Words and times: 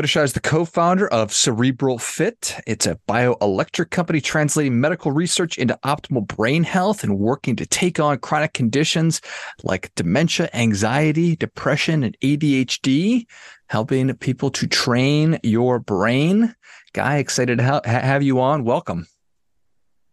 Guy 0.00 0.06
Odishaw 0.06 0.24
is 0.24 0.32
the 0.32 0.40
co-founder 0.40 1.08
of 1.08 1.30
Cerebral 1.30 1.98
Fit. 1.98 2.56
It's 2.66 2.86
a 2.86 2.98
bioelectric 3.06 3.90
company 3.90 4.22
translating 4.22 4.80
medical 4.80 5.12
research 5.12 5.58
into 5.58 5.78
optimal 5.84 6.26
brain 6.26 6.64
health 6.64 7.04
and 7.04 7.18
working 7.18 7.54
to 7.56 7.66
take 7.66 8.00
on 8.00 8.16
chronic 8.16 8.54
conditions 8.54 9.20
like 9.62 9.94
dementia, 9.96 10.48
anxiety, 10.54 11.36
depression, 11.36 12.02
and 12.02 12.16
ADHD, 12.20 13.26
helping 13.68 14.14
people 14.16 14.50
to 14.52 14.66
train 14.66 15.38
your 15.42 15.78
brain. 15.78 16.54
Guy, 16.94 17.18
excited 17.18 17.58
to 17.58 17.64
ha- 17.64 17.82
have 17.84 18.22
you 18.22 18.40
on. 18.40 18.64
Welcome. 18.64 19.06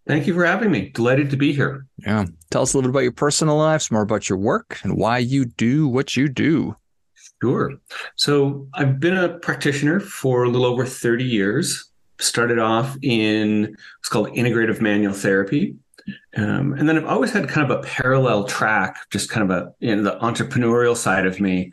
Thank 0.05 0.27
you 0.27 0.33
for 0.33 0.45
having 0.45 0.69
me. 0.69 0.89
Delighted 0.89 1.29
to 1.29 1.37
be 1.37 1.53
here. 1.53 1.85
Yeah. 1.99 2.25
Tell 2.51 2.63
us 2.63 2.73
a 2.73 2.77
little 2.77 2.91
bit 2.91 2.95
about 2.95 3.03
your 3.03 3.13
personal 3.13 3.55
life, 3.55 3.89
more 3.89 4.01
about 4.01 4.27
your 4.27 4.37
work, 4.37 4.79
and 4.83 4.97
why 4.97 5.19
you 5.19 5.45
do 5.45 5.87
what 5.87 6.17
you 6.17 6.27
do. 6.27 6.75
Sure. 7.41 7.73
So 8.15 8.67
I've 8.73 8.99
been 8.99 9.15
a 9.15 9.37
practitioner 9.39 9.99
for 9.99 10.43
a 10.43 10.49
little 10.49 10.65
over 10.65 10.85
30 10.85 11.23
years. 11.23 11.91
Started 12.19 12.57
off 12.57 12.97
in 13.03 13.75
what's 13.99 14.09
called 14.09 14.29
integrative 14.29 14.81
manual 14.81 15.13
therapy. 15.13 15.75
Um, 16.35 16.73
and 16.73 16.87
then 16.87 16.97
I've 16.97 17.05
always 17.05 17.31
had 17.31 17.47
kind 17.47 17.69
of 17.69 17.77
a 17.77 17.83
parallel 17.83 18.45
track, 18.45 18.97
just 19.11 19.29
kind 19.29 19.51
of 19.51 19.55
a, 19.55 19.73
you 19.79 19.95
know, 19.95 20.03
the 20.03 20.17
entrepreneurial 20.19 20.95
side 20.95 21.25
of 21.25 21.39
me. 21.39 21.71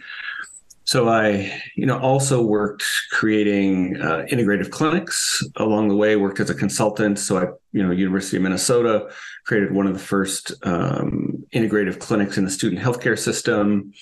So 0.87 1.09
I, 1.09 1.63
you 1.77 1.87
know, 1.87 1.99
also 1.99 2.43
worked 2.43 2.85
creating 3.11 3.97
uh, 4.03 4.27
integrative 4.31 4.71
clinics 4.71 5.43
along 5.57 5.89
the 5.89 5.97
way. 5.97 6.17
Worked 6.17 6.41
as 6.41 6.51
a 6.51 6.55
consultant. 6.55 7.19
So 7.19 7.39
I, 7.39 7.47
you 7.73 7.83
know, 7.83 7.91
University 7.91 8.37
of 8.37 8.43
Minnesota 8.43 9.11
created 9.47 9.73
one 9.73 9.87
of 9.87 9.95
the 9.95 9.99
first 9.99 10.53
um, 10.62 11.43
integrative 11.55 12.01
clinics 12.01 12.37
in 12.37 12.45
the 12.45 12.51
student 12.51 12.83
healthcare 12.83 13.19
system 13.19 13.95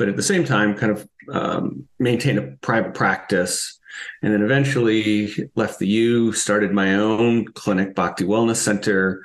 but 0.00 0.08
at 0.08 0.16
the 0.16 0.22
same 0.22 0.46
time, 0.46 0.74
kind 0.74 0.92
of 0.92 1.06
um, 1.30 1.86
maintained 1.98 2.38
a 2.38 2.56
private 2.62 2.94
practice. 2.94 3.78
And 4.22 4.32
then 4.32 4.40
eventually 4.40 5.30
left 5.56 5.78
the 5.78 5.86
U, 5.86 6.32
started 6.32 6.72
my 6.72 6.94
own 6.94 7.44
clinic, 7.52 7.94
Bhakti 7.94 8.24
Wellness 8.24 8.56
Center. 8.56 9.22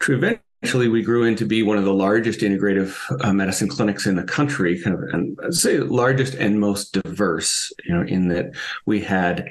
To 0.00 0.14
eventually, 0.14 0.88
we 0.88 1.02
grew 1.02 1.22
into 1.22 1.46
be 1.46 1.62
one 1.62 1.78
of 1.78 1.84
the 1.84 1.94
largest 1.94 2.40
integrative 2.40 2.98
uh, 3.24 3.32
medicine 3.32 3.68
clinics 3.68 4.06
in 4.06 4.16
the 4.16 4.24
country, 4.24 4.82
kind 4.82 4.96
of, 4.96 5.02
and 5.12 5.38
I'd 5.44 5.54
say 5.54 5.78
largest 5.78 6.34
and 6.34 6.58
most 6.58 6.94
diverse. 6.94 7.72
You 7.84 7.94
know, 7.94 8.02
in 8.02 8.26
that 8.28 8.56
we 8.86 9.00
had 9.00 9.48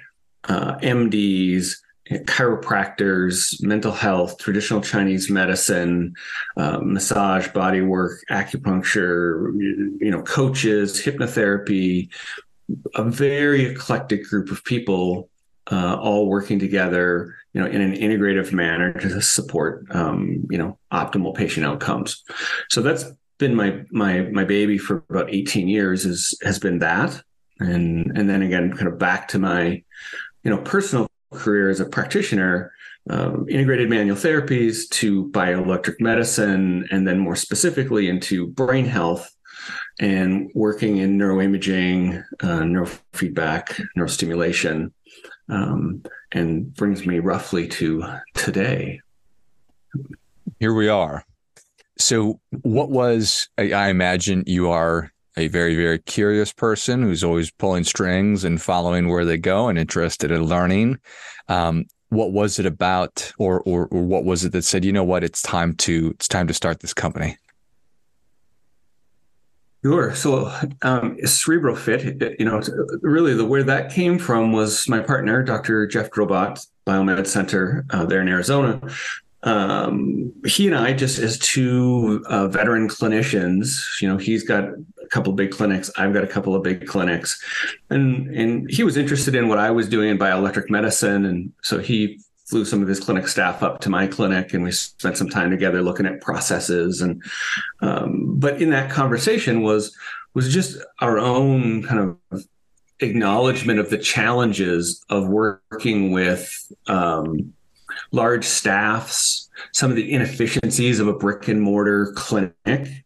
uh, 0.49 0.75
MDs, 0.79 1.75
chiropractors, 2.11 3.61
mental 3.61 3.91
health, 3.91 4.37
traditional 4.37 4.81
Chinese 4.81 5.29
medicine, 5.29 6.15
uh, 6.55 6.79
massage, 6.81 7.47
body 7.49 7.81
work, 7.81 8.23
acupuncture, 8.29 9.51
you 9.59 10.11
know, 10.11 10.21
coaches, 10.21 11.01
hypnotherapy, 11.01 12.09
a 12.95 13.03
very 13.03 13.65
eclectic 13.65 14.25
group 14.25 14.51
of 14.51 14.63
people 14.63 15.29
uh, 15.71 15.95
all 15.95 16.27
working 16.27 16.59
together, 16.59 17.35
you 17.53 17.61
know, 17.61 17.67
in 17.67 17.81
an 17.81 17.93
integrative 17.93 18.53
manner 18.53 18.93
to 18.93 19.21
support, 19.21 19.85
um, 19.91 20.45
you 20.49 20.57
know, 20.57 20.77
optimal 20.91 21.35
patient 21.35 21.65
outcomes. 21.65 22.23
So 22.69 22.81
that's 22.81 23.05
been 23.37 23.53
my 23.55 23.83
my 23.91 24.21
my 24.21 24.43
baby 24.43 24.77
for 24.77 25.03
about 25.09 25.31
18 25.31 25.67
years 25.67 26.05
is 26.05 26.37
has 26.43 26.57
been 26.57 26.79
that, 26.79 27.21
and 27.59 28.17
and 28.17 28.29
then 28.29 28.41
again, 28.41 28.73
kind 28.75 28.87
of 28.87 28.97
back 28.97 29.27
to 29.29 29.39
my, 29.39 29.83
you 30.43 30.51
know, 30.51 30.57
personal 30.59 31.07
career 31.33 31.69
as 31.69 31.79
a 31.79 31.85
practitioner, 31.85 32.71
um, 33.09 33.45
integrated 33.49 33.89
manual 33.89 34.17
therapies 34.17 34.89
to 34.89 35.29
bioelectric 35.29 35.99
medicine, 35.99 36.87
and 36.91 37.07
then 37.07 37.19
more 37.19 37.35
specifically 37.35 38.09
into 38.09 38.47
brain 38.47 38.85
health 38.85 39.33
and 39.99 40.51
working 40.53 40.97
in 40.97 41.17
neuroimaging, 41.17 42.23
uh, 42.41 42.59
neurofeedback, 42.59 43.81
neurostimulation, 43.97 44.91
um, 45.49 46.03
and 46.31 46.73
brings 46.75 47.05
me 47.05 47.19
roughly 47.19 47.67
to 47.67 48.03
today. 48.33 48.99
Here 50.59 50.73
we 50.73 50.87
are. 50.87 51.23
So, 51.97 52.39
what 52.61 52.89
was, 52.89 53.49
I, 53.57 53.71
I 53.71 53.87
imagine 53.87 54.43
you 54.45 54.69
are 54.69 55.11
a 55.37 55.47
very, 55.47 55.75
very 55.75 55.99
curious 55.99 56.51
person 56.51 57.03
who's 57.03 57.23
always 57.23 57.51
pulling 57.51 57.83
strings 57.83 58.43
and 58.43 58.61
following 58.61 59.07
where 59.07 59.23
they 59.23 59.37
go 59.37 59.69
and 59.69 59.77
interested 59.77 60.31
in 60.31 60.43
learning. 60.43 60.99
Um, 61.47 61.85
what 62.09 62.31
was 62.31 62.57
it 62.57 62.65
about, 62.65 63.31
or, 63.37 63.61
or 63.61 63.87
or 63.87 64.01
what 64.01 64.23
was 64.23 64.43
it 64.43 64.51
that 64.53 64.63
said, 64.63 64.83
you 64.83 64.93
know 64.93 65.03
what, 65.03 65.23
it's 65.23 65.41
time 65.41 65.75
to 65.75 66.11
it's 66.15 66.27
time 66.27 66.47
to 66.47 66.53
start 66.53 66.79
this 66.79 66.93
company? 66.93 67.37
Sure. 69.83 70.15
So, 70.15 70.51
um, 70.81 71.17
Cerebral 71.25 71.75
Fit, 71.75 72.39
you 72.39 72.45
know, 72.45 72.61
really 73.01 73.35
the 73.35 73.45
where 73.45 73.63
that 73.63 73.91
came 73.91 74.17
from 74.17 74.51
was 74.51 74.89
my 74.89 74.99
partner, 74.99 75.43
Dr. 75.43 75.85
Jeff 75.85 76.09
Grobot, 76.09 76.65
Biomed 76.85 77.27
Center 77.27 77.85
uh, 77.91 78.05
there 78.05 78.21
in 78.21 78.27
Arizona, 78.27 78.81
um, 79.43 80.33
he 80.45 80.67
and 80.67 80.75
I, 80.75 80.93
just 80.93 81.19
as 81.19 81.37
two 81.37 82.23
uh, 82.27 82.47
veteran 82.47 82.89
clinicians, 82.89 84.01
you 84.01 84.07
know, 84.07 84.17
he's 84.17 84.43
got 84.43 84.69
a 85.07 85.09
couple 85.09 85.31
of 85.31 85.37
big 85.37 85.51
clinics, 85.51 85.89
I've 85.97 86.13
got 86.13 86.23
a 86.23 86.27
couple 86.27 86.55
of 86.55 86.63
big 86.63 86.85
clinics, 86.85 87.41
and 87.89 88.27
and 88.35 88.69
he 88.69 88.83
was 88.83 88.97
interested 88.97 89.35
in 89.35 89.47
what 89.47 89.57
I 89.57 89.71
was 89.71 89.87
doing 89.87 90.09
in 90.09 90.17
bioelectric 90.17 90.69
medicine, 90.69 91.25
and 91.25 91.51
so 91.63 91.79
he 91.79 92.19
flew 92.45 92.63
some 92.63 92.81
of 92.81 92.87
his 92.87 92.99
clinic 92.99 93.27
staff 93.27 93.63
up 93.63 93.79
to 93.81 93.89
my 93.89 94.07
clinic, 94.07 94.53
and 94.53 94.63
we 94.63 94.71
spent 94.71 95.17
some 95.17 95.29
time 95.29 95.49
together 95.49 95.81
looking 95.81 96.05
at 96.05 96.21
processes, 96.21 97.01
and 97.01 97.23
um, 97.81 98.37
but 98.37 98.61
in 98.61 98.69
that 98.71 98.91
conversation 98.91 99.61
was 99.61 99.95
was 100.33 100.53
just 100.53 100.77
our 100.99 101.17
own 101.17 101.83
kind 101.83 102.17
of 102.31 102.45
acknowledgement 102.99 103.79
of 103.79 103.89
the 103.89 103.97
challenges 103.97 105.03
of 105.09 105.27
working 105.27 106.11
with 106.11 106.71
um, 106.87 107.53
large 108.11 108.45
staffs, 108.45 109.49
some 109.71 109.89
of 109.89 109.95
the 109.95 110.11
inefficiencies 110.11 110.99
of 110.99 111.07
a 111.07 111.13
brick 111.13 111.47
and 111.47 111.61
mortar 111.61 112.13
clinic, 112.15 113.05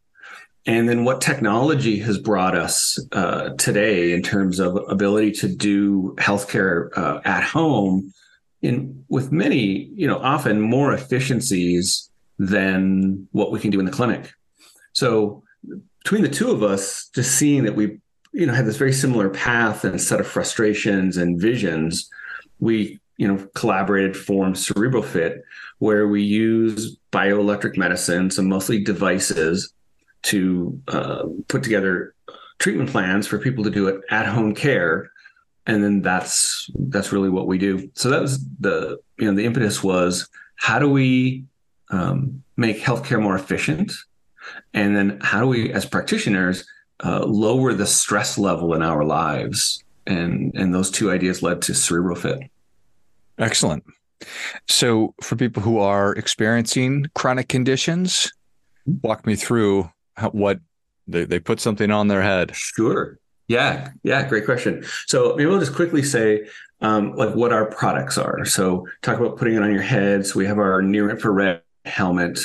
and 0.66 0.88
then 0.88 1.04
what 1.04 1.22
technology 1.22 2.00
has 2.00 2.18
brought 2.20 2.56
us 2.56 3.00
uh, 3.14 3.50
today 3.58 4.14
in 4.14 4.22
terms 4.22 4.60
of 4.60 4.76
ability 4.90 5.32
to 5.32 5.48
do 5.48 6.16
healthcare 6.20 6.96
uh, 6.96 7.20
at 7.26 7.44
home 7.44 8.14
in 8.62 9.04
with 9.10 9.32
many, 9.32 9.90
you 9.96 10.06
know, 10.06 10.20
often 10.20 10.62
more 10.62 10.94
efficiencies 10.94 12.10
than 12.38 13.28
what 13.32 13.52
we 13.52 13.60
can 13.60 13.72
do 13.72 13.80
in 13.80 13.86
the 13.86 13.92
clinic. 13.92 14.34
So 14.94 15.44
between 16.04 16.22
the 16.22 16.30
two 16.30 16.52
of 16.52 16.62
us, 16.62 17.10
just 17.16 17.38
seeing 17.38 17.64
that 17.64 17.76
we, 17.76 17.98
you 18.34 18.46
know, 18.46 18.54
had 18.54 18.66
this 18.66 18.78
very 18.78 18.94
similar 18.94 19.30
path 19.30 19.84
and 19.84 20.00
set 20.00 20.20
of 20.20 20.28
frustrations 20.28 21.18
and 21.18 21.42
visions, 21.42 22.10
we 22.60 23.02
you 23.22 23.28
know, 23.28 23.48
collaborated 23.54 24.18
formed 24.18 24.58
Cerebral 24.58 25.04
Fit, 25.04 25.44
where 25.78 26.08
we 26.08 26.24
use 26.24 26.98
bioelectric 27.12 27.78
medicine, 27.78 28.32
so 28.32 28.42
mostly 28.42 28.84
devices, 28.84 29.72
to 30.24 30.80
uh, 30.88 31.24
put 31.48 31.64
together 31.64 32.14
treatment 32.60 32.90
plans 32.90 33.28
for 33.28 33.40
people 33.40 33.64
to 33.64 33.70
do 33.70 33.88
it 33.88 34.02
at 34.10 34.26
home 34.26 34.54
care, 34.54 35.12
and 35.66 35.84
then 35.84 36.02
that's 36.02 36.70
that's 36.76 37.12
really 37.12 37.30
what 37.30 37.48
we 37.48 37.58
do. 37.58 37.90
So 37.96 38.10
that 38.10 38.22
was 38.22 38.46
the 38.60 39.00
you 39.18 39.26
know 39.26 39.36
the 39.36 39.46
impetus 39.46 39.84
was 39.84 40.30
how 40.56 40.80
do 40.80 40.90
we 40.90 41.46
um, 41.90 42.44
make 42.58 42.80
healthcare 42.80 43.22
more 43.22 43.36
efficient, 43.36 43.92
and 44.74 44.96
then 44.96 45.20
how 45.22 45.42
do 45.42 45.48
we 45.48 45.74
as 45.74 45.86
practitioners 45.86 46.66
uh, 47.04 47.26
lower 47.26 47.74
the 47.74 47.88
stress 47.88 48.38
level 48.38 48.74
in 48.74 48.82
our 48.82 49.04
lives, 49.04 49.84
and 50.06 50.54
and 50.56 50.74
those 50.74 50.92
two 50.92 51.12
ideas 51.12 51.42
led 51.42 51.62
to 51.64 51.74
Cerebral 51.74 52.16
Fit. 52.16 52.40
Excellent. 53.38 53.84
So, 54.68 55.16
for 55.22 55.36
people 55.36 55.64
who 55.64 55.80
are 55.80 56.14
experiencing 56.14 57.08
chronic 57.16 57.48
conditions, 57.48 58.32
walk 59.02 59.26
me 59.26 59.36
through 59.36 59.90
what 60.32 60.60
they, 61.08 61.26
they 61.26 61.40
put 61.40 61.60
something 61.60 61.92
on 61.92 62.08
their 62.08 62.22
head. 62.22 62.56
Sure. 62.56 63.18
Yeah. 63.48 63.92
Yeah. 64.04 64.28
Great 64.28 64.46
question. 64.46 64.86
So, 65.08 65.36
maybe 65.36 65.52
I'll 65.52 65.60
just 65.60 65.76
quickly 65.76 66.04
say 66.04 66.48
um, 66.82 67.16
like 67.16 67.36
what 67.36 67.52
our 67.52 67.66
products 67.66 68.18
are. 68.18 68.46
So, 68.46 68.88
talk 69.02 69.20
about 69.20 69.38
putting 69.38 69.56
it 69.56 69.64
on 69.64 69.72
your 69.72 69.82
head. 69.82 70.26
So, 70.26 70.40
we 70.40 70.46
have 70.46 70.58
our 70.58 70.82
near 70.82 71.10
infrared 71.10 71.62
helmet. 71.86 72.40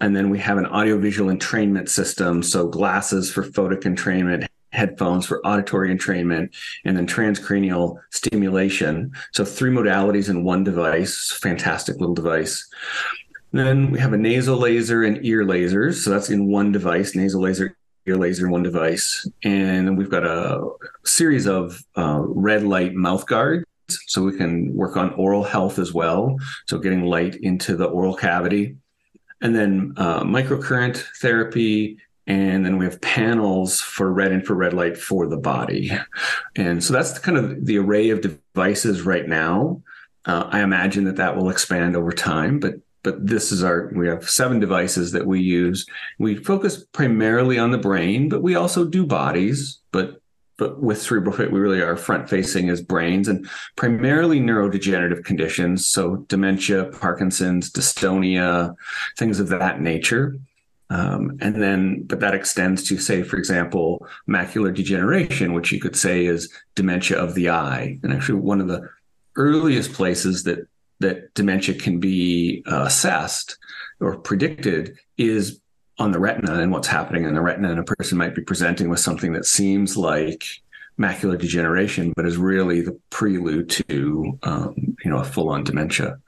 And 0.00 0.14
then 0.14 0.30
we 0.30 0.38
have 0.38 0.58
an 0.58 0.66
audiovisual 0.66 1.34
entrainment 1.34 1.88
system. 1.88 2.42
So, 2.42 2.68
glasses 2.68 3.32
for 3.32 3.42
photic 3.42 3.82
entrainment, 3.82 4.46
headphones 4.72 5.26
for 5.26 5.44
auditory 5.46 5.94
entrainment, 5.94 6.54
and 6.84 6.96
then 6.96 7.06
transcranial 7.06 7.98
stimulation. 8.10 9.12
So 9.32 9.44
three 9.44 9.70
modalities 9.70 10.28
in 10.28 10.44
one 10.44 10.64
device. 10.64 11.36
Fantastic 11.42 11.98
little 11.98 12.14
device. 12.14 12.68
Then 13.52 13.90
we 13.90 13.98
have 13.98 14.12
a 14.12 14.18
nasal 14.18 14.56
laser 14.56 15.02
and 15.02 15.24
ear 15.24 15.44
lasers. 15.44 16.02
So 16.02 16.10
that's 16.10 16.30
in 16.30 16.48
one 16.48 16.72
device, 16.72 17.14
nasal 17.14 17.42
laser, 17.42 17.76
ear 18.06 18.16
laser 18.16 18.46
in 18.46 18.52
one 18.52 18.62
device. 18.62 19.26
And 19.42 19.96
we've 19.96 20.10
got 20.10 20.24
a 20.24 20.68
series 21.04 21.46
of 21.46 21.82
uh, 21.96 22.20
red 22.22 22.62
light 22.62 22.94
mouth 22.94 23.26
guards. 23.26 23.64
So 24.06 24.22
we 24.22 24.36
can 24.36 24.74
work 24.74 24.98
on 24.98 25.14
oral 25.14 25.44
health 25.44 25.78
as 25.78 25.94
well. 25.94 26.36
So 26.66 26.78
getting 26.78 27.04
light 27.04 27.36
into 27.36 27.74
the 27.74 27.86
oral 27.86 28.14
cavity. 28.14 28.76
And 29.40 29.54
then 29.54 29.94
uh, 29.96 30.24
microcurrent 30.24 31.02
therapy 31.20 31.98
and 32.28 32.64
then 32.64 32.76
we 32.76 32.84
have 32.84 33.00
panels 33.00 33.80
for 33.80 34.12
red 34.12 34.32
infrared 34.32 34.74
light 34.74 34.98
for 34.98 35.26
the 35.26 35.38
body. 35.38 35.90
And 36.56 36.84
so 36.84 36.92
that's 36.92 37.18
kind 37.18 37.38
of 37.38 37.64
the 37.64 37.78
array 37.78 38.10
of 38.10 38.20
devices 38.20 39.02
right 39.02 39.26
now. 39.26 39.80
Uh, 40.26 40.46
I 40.50 40.60
imagine 40.60 41.04
that 41.04 41.16
that 41.16 41.36
will 41.36 41.48
expand 41.48 41.96
over 41.96 42.12
time, 42.12 42.60
but 42.60 42.74
but 43.02 43.26
this 43.26 43.52
is 43.52 43.62
our 43.62 43.90
we 43.94 44.08
have 44.08 44.28
seven 44.28 44.60
devices 44.60 45.12
that 45.12 45.26
we 45.26 45.40
use. 45.40 45.86
We 46.18 46.36
focus 46.36 46.84
primarily 46.92 47.58
on 47.58 47.70
the 47.70 47.78
brain, 47.78 48.28
but 48.28 48.42
we 48.42 48.54
also 48.54 48.84
do 48.84 49.06
bodies. 49.06 49.80
But 49.92 50.20
but 50.56 50.82
with 50.82 51.00
cerebral 51.00 51.36
fit, 51.36 51.52
we 51.52 51.60
really 51.60 51.80
are 51.80 51.96
front 51.96 52.28
facing 52.28 52.68
as 52.68 52.82
brains 52.82 53.28
and 53.28 53.48
primarily 53.76 54.40
neurodegenerative 54.40 55.24
conditions. 55.24 55.86
So 55.86 56.16
dementia, 56.28 56.86
Parkinson's, 56.86 57.70
dystonia, 57.70 58.74
things 59.16 59.38
of 59.38 59.48
that 59.50 59.80
nature. 59.80 60.36
Um, 60.90 61.38
and 61.40 61.62
then, 61.62 62.02
but 62.04 62.20
that 62.20 62.34
extends 62.34 62.82
to, 62.88 62.98
say, 62.98 63.22
for 63.22 63.36
example, 63.36 64.06
macular 64.28 64.74
degeneration, 64.74 65.52
which 65.52 65.70
you 65.70 65.80
could 65.80 65.94
say 65.94 66.26
is 66.26 66.52
dementia 66.74 67.18
of 67.18 67.34
the 67.34 67.50
eye. 67.50 67.98
And 68.02 68.12
actually, 68.12 68.40
one 68.40 68.60
of 68.60 68.68
the 68.68 68.88
earliest 69.36 69.92
places 69.92 70.42
that 70.44 70.66
that 71.00 71.32
dementia 71.34 71.74
can 71.74 72.00
be 72.00 72.62
uh, 72.70 72.82
assessed 72.82 73.56
or 74.00 74.18
predicted 74.18 74.98
is 75.16 75.60
on 75.98 76.12
the 76.12 76.18
retina 76.18 76.60
and 76.60 76.72
what's 76.72 76.88
happening 76.88 77.24
in 77.24 77.34
the 77.34 77.40
retina. 77.40 77.70
And 77.70 77.80
a 77.80 77.84
person 77.84 78.18
might 78.18 78.34
be 78.34 78.42
presenting 78.42 78.88
with 78.88 79.00
something 79.00 79.32
that 79.32 79.44
seems 79.44 79.96
like 79.96 80.44
macular 80.98 81.38
degeneration, 81.38 82.12
but 82.16 82.26
is 82.26 82.36
really 82.36 82.80
the 82.80 82.98
prelude 83.10 83.70
to 83.70 84.38
um, 84.42 84.74
you 85.04 85.10
know 85.10 85.18
a 85.18 85.24
full-on 85.24 85.64
dementia. 85.64 86.18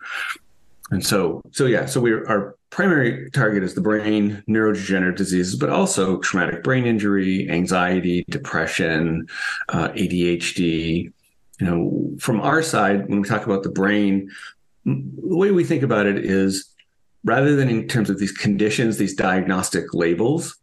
And 0.91 1.05
so, 1.05 1.43
so 1.53 1.67
yeah, 1.67 1.87
so 1.87 2.01
we 2.01 2.13
our 2.13 2.57
primary 2.71 3.31
target 3.31 3.63
is 3.63 3.75
the 3.75 3.81
brain, 3.81 4.43
neurodegenerative 4.49 5.17
diseases, 5.17 5.57
but 5.57 5.71
also 5.71 6.19
traumatic 6.19 6.63
brain 6.65 6.85
injury, 6.87 7.49
anxiety, 7.51 8.25
depression, 8.29 9.29
uh, 9.69 9.89
ADHD. 9.91 11.13
You 11.61 11.67
know, 11.67 12.17
from 12.19 12.41
our 12.41 12.63
side, 12.63 13.09
when 13.09 13.21
we 13.21 13.29
talk 13.29 13.45
about 13.45 13.63
the 13.63 13.71
brain, 13.71 14.31
the 15.29 15.37
way 15.37 15.51
we 15.51 15.65
think 15.65 15.83
about 15.83 16.07
it 16.07 16.19
is 16.25 16.71
rather 17.25 17.57
than 17.57 17.69
in 17.69 17.89
terms 17.89 18.11
of 18.11 18.19
these 18.19 18.33
conditions, 18.33 18.97
these 18.97 19.15
diagnostic 19.15 19.93
labels, 19.93 20.57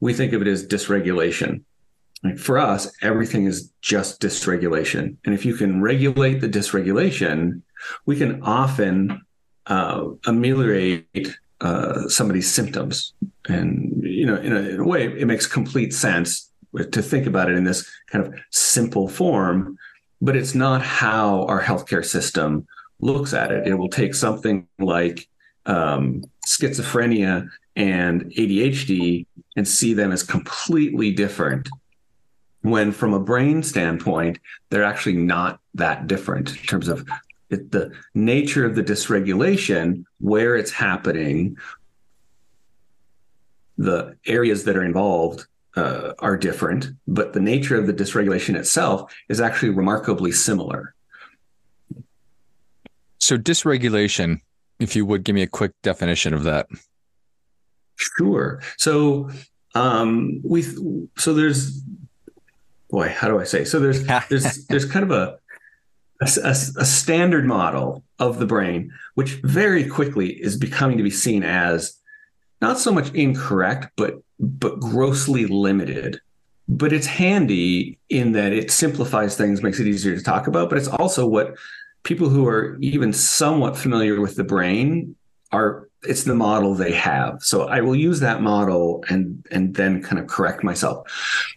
we 0.00 0.14
think 0.14 0.32
of 0.32 0.42
it 0.42 0.48
as 0.48 0.66
dysregulation. 0.66 1.62
Like 2.22 2.38
for 2.38 2.58
us, 2.58 2.90
everything 3.02 3.46
is 3.46 3.70
just 3.80 4.20
dysregulation. 4.20 5.16
And 5.24 5.34
if 5.34 5.44
you 5.44 5.54
can 5.54 5.80
regulate 5.80 6.40
the 6.40 6.48
dysregulation, 6.48 7.62
we 8.06 8.16
can 8.16 8.42
often 8.42 9.22
uh, 9.66 10.04
ameliorate 10.26 11.36
uh, 11.60 12.08
somebody's 12.08 12.50
symptoms. 12.50 13.14
And, 13.48 14.02
you 14.02 14.26
know, 14.26 14.36
in 14.36 14.54
a, 14.54 14.60
in 14.60 14.80
a 14.80 14.86
way, 14.86 15.06
it 15.06 15.26
makes 15.26 15.46
complete 15.46 15.92
sense 15.94 16.50
to 16.92 17.02
think 17.02 17.26
about 17.26 17.50
it 17.50 17.56
in 17.56 17.64
this 17.64 17.88
kind 18.10 18.26
of 18.26 18.34
simple 18.50 19.08
form, 19.08 19.76
but 20.20 20.36
it's 20.36 20.54
not 20.54 20.82
how 20.82 21.44
our 21.46 21.62
healthcare 21.62 22.04
system 22.04 22.66
looks 23.00 23.32
at 23.32 23.50
it. 23.50 23.66
It 23.66 23.74
will 23.74 23.88
take 23.88 24.14
something 24.14 24.66
like 24.78 25.28
um, 25.66 26.24
schizophrenia 26.46 27.48
and 27.76 28.24
ADHD 28.32 29.26
and 29.56 29.66
see 29.66 29.94
them 29.94 30.12
as 30.12 30.22
completely 30.22 31.12
different. 31.12 31.68
When, 32.62 32.92
from 32.92 33.14
a 33.14 33.20
brain 33.20 33.62
standpoint, 33.62 34.38
they're 34.68 34.84
actually 34.84 35.16
not 35.16 35.60
that 35.74 36.06
different 36.06 36.50
in 36.50 36.62
terms 36.66 36.88
of 36.88 37.08
it, 37.48 37.72
the 37.72 37.92
nature 38.14 38.64
of 38.64 38.74
the 38.74 38.82
dysregulation, 38.82 40.04
where 40.20 40.56
it's 40.56 40.70
happening, 40.70 41.56
the 43.76 44.16
areas 44.26 44.64
that 44.64 44.76
are 44.76 44.84
involved 44.84 45.46
uh, 45.74 46.12
are 46.18 46.36
different, 46.36 46.90
but 47.08 47.32
the 47.32 47.40
nature 47.40 47.78
of 47.78 47.86
the 47.86 47.94
dysregulation 47.94 48.54
itself 48.54 49.12
is 49.28 49.40
actually 49.40 49.70
remarkably 49.70 50.32
similar. 50.32 50.94
So, 53.20 53.36
dysregulation, 53.38 54.40
if 54.78 54.96
you 54.96 55.06
would 55.06 55.24
give 55.24 55.34
me 55.34 55.42
a 55.42 55.46
quick 55.46 55.72
definition 55.82 56.34
of 56.34 56.44
that. 56.44 56.66
Sure. 57.96 58.60
So, 58.78 59.30
um, 59.74 60.40
we 60.42 60.62
so 61.16 61.34
there's 61.34 61.82
boy, 62.90 63.08
how 63.08 63.28
do 63.28 63.40
I 63.40 63.44
say? 63.44 63.64
So 63.64 63.78
there's 63.78 64.04
there's 64.28 64.66
there's 64.66 64.84
kind 64.84 65.04
of 65.04 65.10
a 65.10 65.38
a, 66.22 66.50
a, 66.50 66.84
standard 66.84 67.46
model 67.46 68.04
of 68.18 68.38
the 68.38 68.44
brain, 68.44 68.92
which 69.14 69.40
very 69.42 69.88
quickly 69.88 70.28
is 70.28 70.58
becoming 70.58 70.98
to 70.98 71.02
be 71.02 71.10
seen 71.10 71.42
as 71.42 71.98
not 72.60 72.78
so 72.78 72.92
much 72.92 73.10
incorrect, 73.12 73.88
but 73.96 74.22
but 74.38 74.80
grossly 74.80 75.46
limited. 75.46 76.20
But 76.68 76.92
it's 76.92 77.06
handy 77.06 77.98
in 78.10 78.32
that 78.32 78.52
it 78.52 78.70
simplifies 78.70 79.36
things, 79.36 79.62
makes 79.62 79.80
it 79.80 79.86
easier 79.86 80.14
to 80.14 80.22
talk 80.22 80.46
about. 80.46 80.68
But 80.68 80.78
it's 80.78 80.88
also 80.88 81.26
what 81.26 81.54
people 82.02 82.28
who 82.28 82.46
are 82.46 82.76
even 82.80 83.12
somewhat 83.12 83.76
familiar 83.76 84.20
with 84.20 84.36
the 84.36 84.44
brain 84.44 85.16
are 85.52 85.90
it's 86.02 86.24
the 86.24 86.34
model 86.34 86.74
they 86.74 86.92
have. 86.92 87.42
So 87.42 87.68
I 87.68 87.82
will 87.82 87.94
use 87.94 88.20
that 88.20 88.40
model 88.40 89.04
and 89.08 89.44
and 89.50 89.74
then 89.74 90.02
kind 90.02 90.18
of 90.18 90.28
correct 90.28 90.64
myself. 90.64 91.06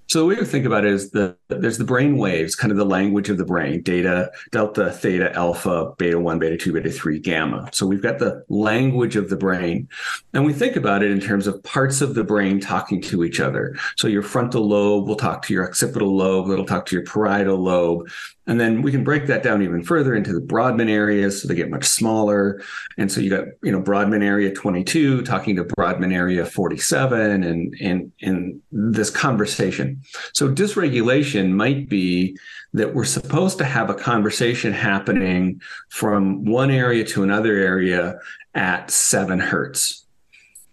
So 0.07 0.19
the 0.19 0.25
way 0.25 0.36
to 0.36 0.45
think 0.45 0.66
about 0.66 0.86
it 0.86 0.92
is 0.92 1.12
the 1.12 1.38
there's 1.48 1.78
the 1.78 1.86
brain 1.86 2.18
waves, 2.18 2.56
kind 2.56 2.72
of 2.72 2.78
the 2.78 2.86
language 2.86 3.30
of 3.30 3.38
the 3.38 3.45
brain, 3.45 3.81
data, 3.81 4.31
delta, 4.51 4.92
theta, 4.92 5.34
alpha, 5.34 5.94
beta 5.98 6.19
one, 6.19 6.40
beta 6.40 6.57
two, 6.57 6.74
beta 6.74 6.92
three, 6.92 7.19
gamma. 7.19 7.69
So 7.72 7.88
we've 7.88 8.01
got 8.01 8.19
the 8.19 8.44
language 8.50 9.16
of 9.16 9.30
the 9.30 9.38
brain. 9.38 9.88
And 10.34 10.45
we 10.45 10.54
think 10.54 10.75
about 10.75 11.04
it 11.04 11.12
in 11.12 11.22
terms 11.22 11.48
of 11.48 11.63
parts 11.63 12.01
of 12.01 12.13
the 12.13 12.24
brain 12.24 12.60
talking 12.60 13.01
to 13.04 13.24
each 13.24 13.40
other. 13.40 13.78
So 13.95 14.07
your 14.07 14.24
frontal 14.24 14.68
lobe 14.68 15.07
will 15.07 15.16
talk 15.16 15.44
to 15.44 15.54
your 15.54 15.66
occipital 15.68 16.16
lobe, 16.16 16.50
it'll 16.50 16.66
talk 16.66 16.86
to 16.88 16.95
your 16.95 17.06
parietal 17.06 17.57
lobe. 17.57 18.10
And 18.45 18.60
then 18.60 18.81
we 18.81 18.92
can 18.92 19.06
break 19.06 19.28
that 19.28 19.42
down 19.42 19.62
even 19.62 19.84
further 19.84 20.13
into 20.13 20.34
the 20.34 20.42
Brodmann 20.42 20.90
areas, 20.90 21.42
so 21.42 21.48
they 21.48 21.56
get 21.56 21.69
much 21.69 21.86
smaller. 21.86 22.62
And 22.98 23.10
so 23.10 23.22
you 23.22 23.30
got, 23.30 23.45
you 23.62 23.72
know, 23.72 23.81
Brodmann 23.81 24.22
area 24.22 24.51
22 24.51 25.22
talking 25.22 25.56
to 25.56 25.63
Brodmann 25.63 26.13
area 26.13 26.45
47 26.45 27.44
and 27.44 27.75
and 27.80 28.12
and 28.22 28.62
this 28.72 29.10
conversation. 29.10 30.01
So 30.34 30.50
dysregulation 30.50 31.51
might 31.51 31.88
be 31.88 32.38
that 32.74 32.94
we're 32.94 33.06
supposed 33.06 33.57
to 33.60 33.66
have 33.66 33.90
a 33.90 33.95
conversation 33.95 34.74
happening 34.74 35.62
from 35.90 36.44
one 36.44 36.71
area 36.71 37.06
to 37.06 37.23
another 37.23 37.54
area 37.54 38.19
at 38.56 38.92
seven 38.92 39.40
hertz. 39.40 40.06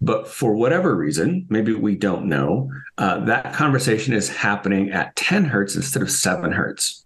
But 0.00 0.28
for 0.28 0.54
whatever 0.54 0.96
reason, 0.96 1.46
maybe 1.50 1.74
we 1.74 1.94
don't 1.94 2.24
know, 2.24 2.70
uh, 2.96 3.24
that 3.26 3.52
conversation 3.52 4.14
is 4.14 4.30
happening 4.30 4.90
at 4.90 5.14
10 5.16 5.44
hertz 5.44 5.76
instead 5.76 6.02
of 6.02 6.10
seven 6.10 6.52
hertz. 6.52 6.99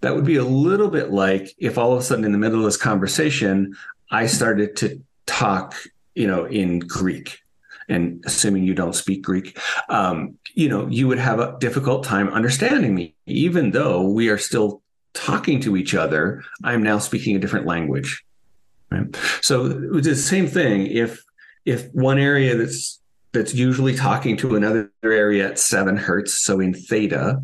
That 0.00 0.14
would 0.14 0.24
be 0.24 0.36
a 0.36 0.44
little 0.44 0.88
bit 0.88 1.10
like 1.10 1.54
if 1.58 1.78
all 1.78 1.92
of 1.92 1.98
a 1.98 2.02
sudden 2.02 2.24
in 2.24 2.32
the 2.32 2.38
middle 2.38 2.58
of 2.58 2.64
this 2.64 2.76
conversation, 2.76 3.76
I 4.10 4.26
started 4.26 4.76
to 4.76 5.02
talk, 5.26 5.74
you 6.14 6.26
know, 6.26 6.44
in 6.44 6.80
Greek. 6.80 7.38
And 7.88 8.22
assuming 8.24 8.64
you 8.64 8.74
don't 8.74 8.94
speak 8.94 9.22
Greek, 9.22 9.58
um, 9.88 10.38
you 10.54 10.68
know, 10.68 10.86
you 10.86 11.08
would 11.08 11.18
have 11.18 11.40
a 11.40 11.56
difficult 11.58 12.04
time 12.04 12.28
understanding 12.28 12.94
me, 12.94 13.14
even 13.26 13.72
though 13.72 14.02
we 14.02 14.28
are 14.28 14.38
still 14.38 14.82
talking 15.12 15.60
to 15.60 15.76
each 15.76 15.94
other. 15.94 16.42
I'm 16.62 16.82
now 16.82 16.98
speaking 16.98 17.34
a 17.34 17.40
different 17.40 17.66
language. 17.66 18.24
Right? 18.90 19.16
So 19.40 19.66
it's 19.94 20.06
the 20.06 20.16
same 20.16 20.46
thing. 20.46 20.86
If 20.86 21.22
if 21.64 21.88
one 21.92 22.18
area 22.18 22.56
that's 22.56 22.99
that's 23.32 23.54
usually 23.54 23.94
talking 23.94 24.36
to 24.38 24.56
another 24.56 24.92
area 25.04 25.48
at 25.48 25.58
seven 25.58 25.96
hertz, 25.96 26.34
so 26.42 26.60
in 26.60 26.74
theta, 26.74 27.40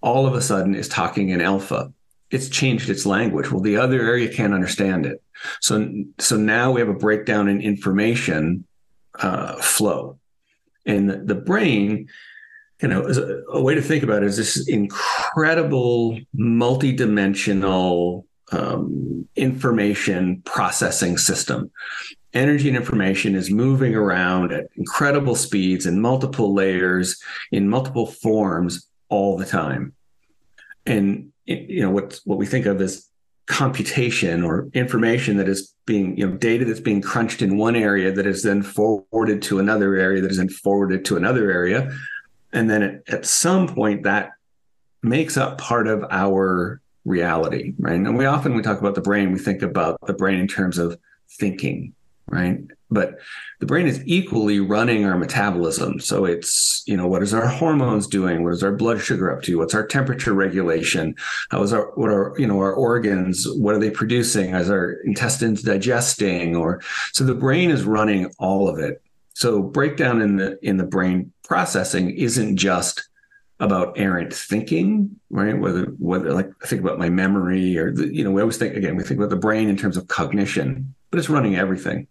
all 0.00 0.26
of 0.26 0.34
a 0.34 0.40
sudden 0.40 0.74
is 0.74 0.88
talking 0.88 1.28
in 1.28 1.40
alpha. 1.40 1.92
It's 2.30 2.48
changed 2.48 2.88
its 2.88 3.06
language. 3.06 3.50
Well, 3.50 3.60
the 3.60 3.76
other 3.76 4.00
area 4.00 4.32
can't 4.32 4.54
understand 4.54 5.06
it. 5.06 5.22
So, 5.60 6.04
so 6.18 6.36
now 6.36 6.72
we 6.72 6.80
have 6.80 6.88
a 6.88 6.94
breakdown 6.94 7.48
in 7.48 7.60
information 7.60 8.64
uh, 9.20 9.56
flow, 9.56 10.18
and 10.84 11.08
the, 11.08 11.16
the 11.18 11.34
brain, 11.34 12.08
you 12.80 12.88
know, 12.88 13.06
a, 13.06 13.58
a, 13.58 13.62
way 13.62 13.74
to 13.74 13.82
think 13.82 14.02
about 14.02 14.22
it 14.22 14.26
is 14.26 14.36
this 14.36 14.68
incredible 14.68 16.18
multidimensional 16.34 18.24
um, 18.52 19.28
information 19.36 20.42
processing 20.44 21.18
system 21.18 21.70
energy 22.36 22.68
and 22.68 22.76
information 22.76 23.34
is 23.34 23.50
moving 23.50 23.94
around 23.94 24.52
at 24.52 24.68
incredible 24.76 25.34
speeds 25.34 25.86
in 25.86 26.00
multiple 26.00 26.54
layers 26.54 27.20
in 27.50 27.68
multiple 27.68 28.06
forms 28.06 28.86
all 29.08 29.36
the 29.36 29.46
time. 29.46 29.94
And 30.84 31.32
you 31.46 31.80
know 31.80 31.90
what 31.90 32.20
what 32.24 32.38
we 32.38 32.46
think 32.46 32.66
of 32.66 32.80
as 32.80 33.08
computation 33.46 34.42
or 34.42 34.68
information 34.74 35.36
that 35.36 35.48
is 35.48 35.72
being 35.86 36.16
you 36.18 36.28
know 36.28 36.36
data 36.36 36.64
that's 36.64 36.80
being 36.80 37.00
crunched 37.00 37.42
in 37.42 37.56
one 37.56 37.76
area 37.76 38.12
that 38.12 38.26
is 38.26 38.42
then 38.42 38.62
forwarded 38.62 39.40
to 39.42 39.58
another 39.58 39.94
area 39.94 40.20
that 40.20 40.30
is 40.30 40.36
then 40.36 40.48
forwarded 40.48 41.04
to 41.06 41.16
another 41.16 41.50
area. 41.50 41.90
And 42.52 42.68
then 42.68 42.82
at, 42.82 43.02
at 43.08 43.26
some 43.26 43.66
point 43.68 44.02
that 44.02 44.32
makes 45.02 45.36
up 45.36 45.58
part 45.58 45.86
of 45.88 46.04
our 46.10 46.80
reality 47.04 47.72
right? 47.78 47.94
And 47.94 48.18
we 48.18 48.26
often 48.26 48.54
we 48.54 48.62
talk 48.62 48.80
about 48.80 48.96
the 48.96 49.00
brain 49.00 49.32
we 49.32 49.38
think 49.38 49.62
about 49.62 49.98
the 50.06 50.14
brain 50.14 50.38
in 50.40 50.48
terms 50.48 50.76
of 50.78 50.98
thinking 51.38 51.94
right? 52.28 52.58
But 52.90 53.18
the 53.60 53.66
brain 53.66 53.86
is 53.86 54.00
equally 54.06 54.60
running 54.60 55.04
our 55.04 55.18
metabolism. 55.18 55.98
So 56.00 56.24
it's, 56.24 56.82
you 56.86 56.96
know, 56.96 57.06
what 57.06 57.22
is 57.22 57.34
our 57.34 57.46
hormones 57.46 58.06
doing? 58.06 58.44
What 58.44 58.52
is 58.52 58.62
our 58.62 58.72
blood 58.72 59.00
sugar 59.00 59.30
up 59.30 59.42
to? 59.42 59.58
What's 59.58 59.74
our 59.74 59.86
temperature 59.86 60.32
regulation? 60.32 61.16
How 61.50 61.62
is 61.62 61.72
our, 61.72 61.90
what 61.94 62.10
are, 62.10 62.34
you 62.38 62.46
know, 62.46 62.58
our 62.58 62.72
organs? 62.72 63.46
What 63.48 63.74
are 63.74 63.78
they 63.78 63.90
producing? 63.90 64.54
Is 64.54 64.70
our 64.70 64.92
intestines 65.04 65.62
digesting? 65.62 66.54
Or 66.54 66.80
so 67.12 67.24
the 67.24 67.34
brain 67.34 67.70
is 67.70 67.84
running 67.84 68.32
all 68.38 68.68
of 68.68 68.78
it. 68.78 69.02
So 69.34 69.62
breakdown 69.62 70.22
in 70.22 70.36
the, 70.36 70.58
in 70.66 70.76
the 70.76 70.84
brain 70.84 71.32
processing 71.44 72.10
isn't 72.10 72.56
just 72.56 73.08
about 73.58 73.98
errant 73.98 74.34
thinking, 74.34 75.18
right? 75.30 75.58
Whether 75.58 75.84
whether 75.98 76.32
like 76.32 76.50
think 76.64 76.82
about 76.82 76.98
my 76.98 77.08
memory 77.08 77.78
or 77.78 77.90
the, 77.90 78.14
you 78.14 78.22
know, 78.22 78.30
we 78.30 78.42
always 78.42 78.58
think 78.58 78.76
again, 78.76 78.96
we 78.96 79.02
think 79.02 79.18
about 79.18 79.30
the 79.30 79.36
brain 79.36 79.68
in 79.68 79.76
terms 79.76 79.96
of 79.96 80.08
cognition, 80.08 80.94
but 81.10 81.18
it's 81.18 81.30
running 81.30 81.56
everything. 81.56 82.06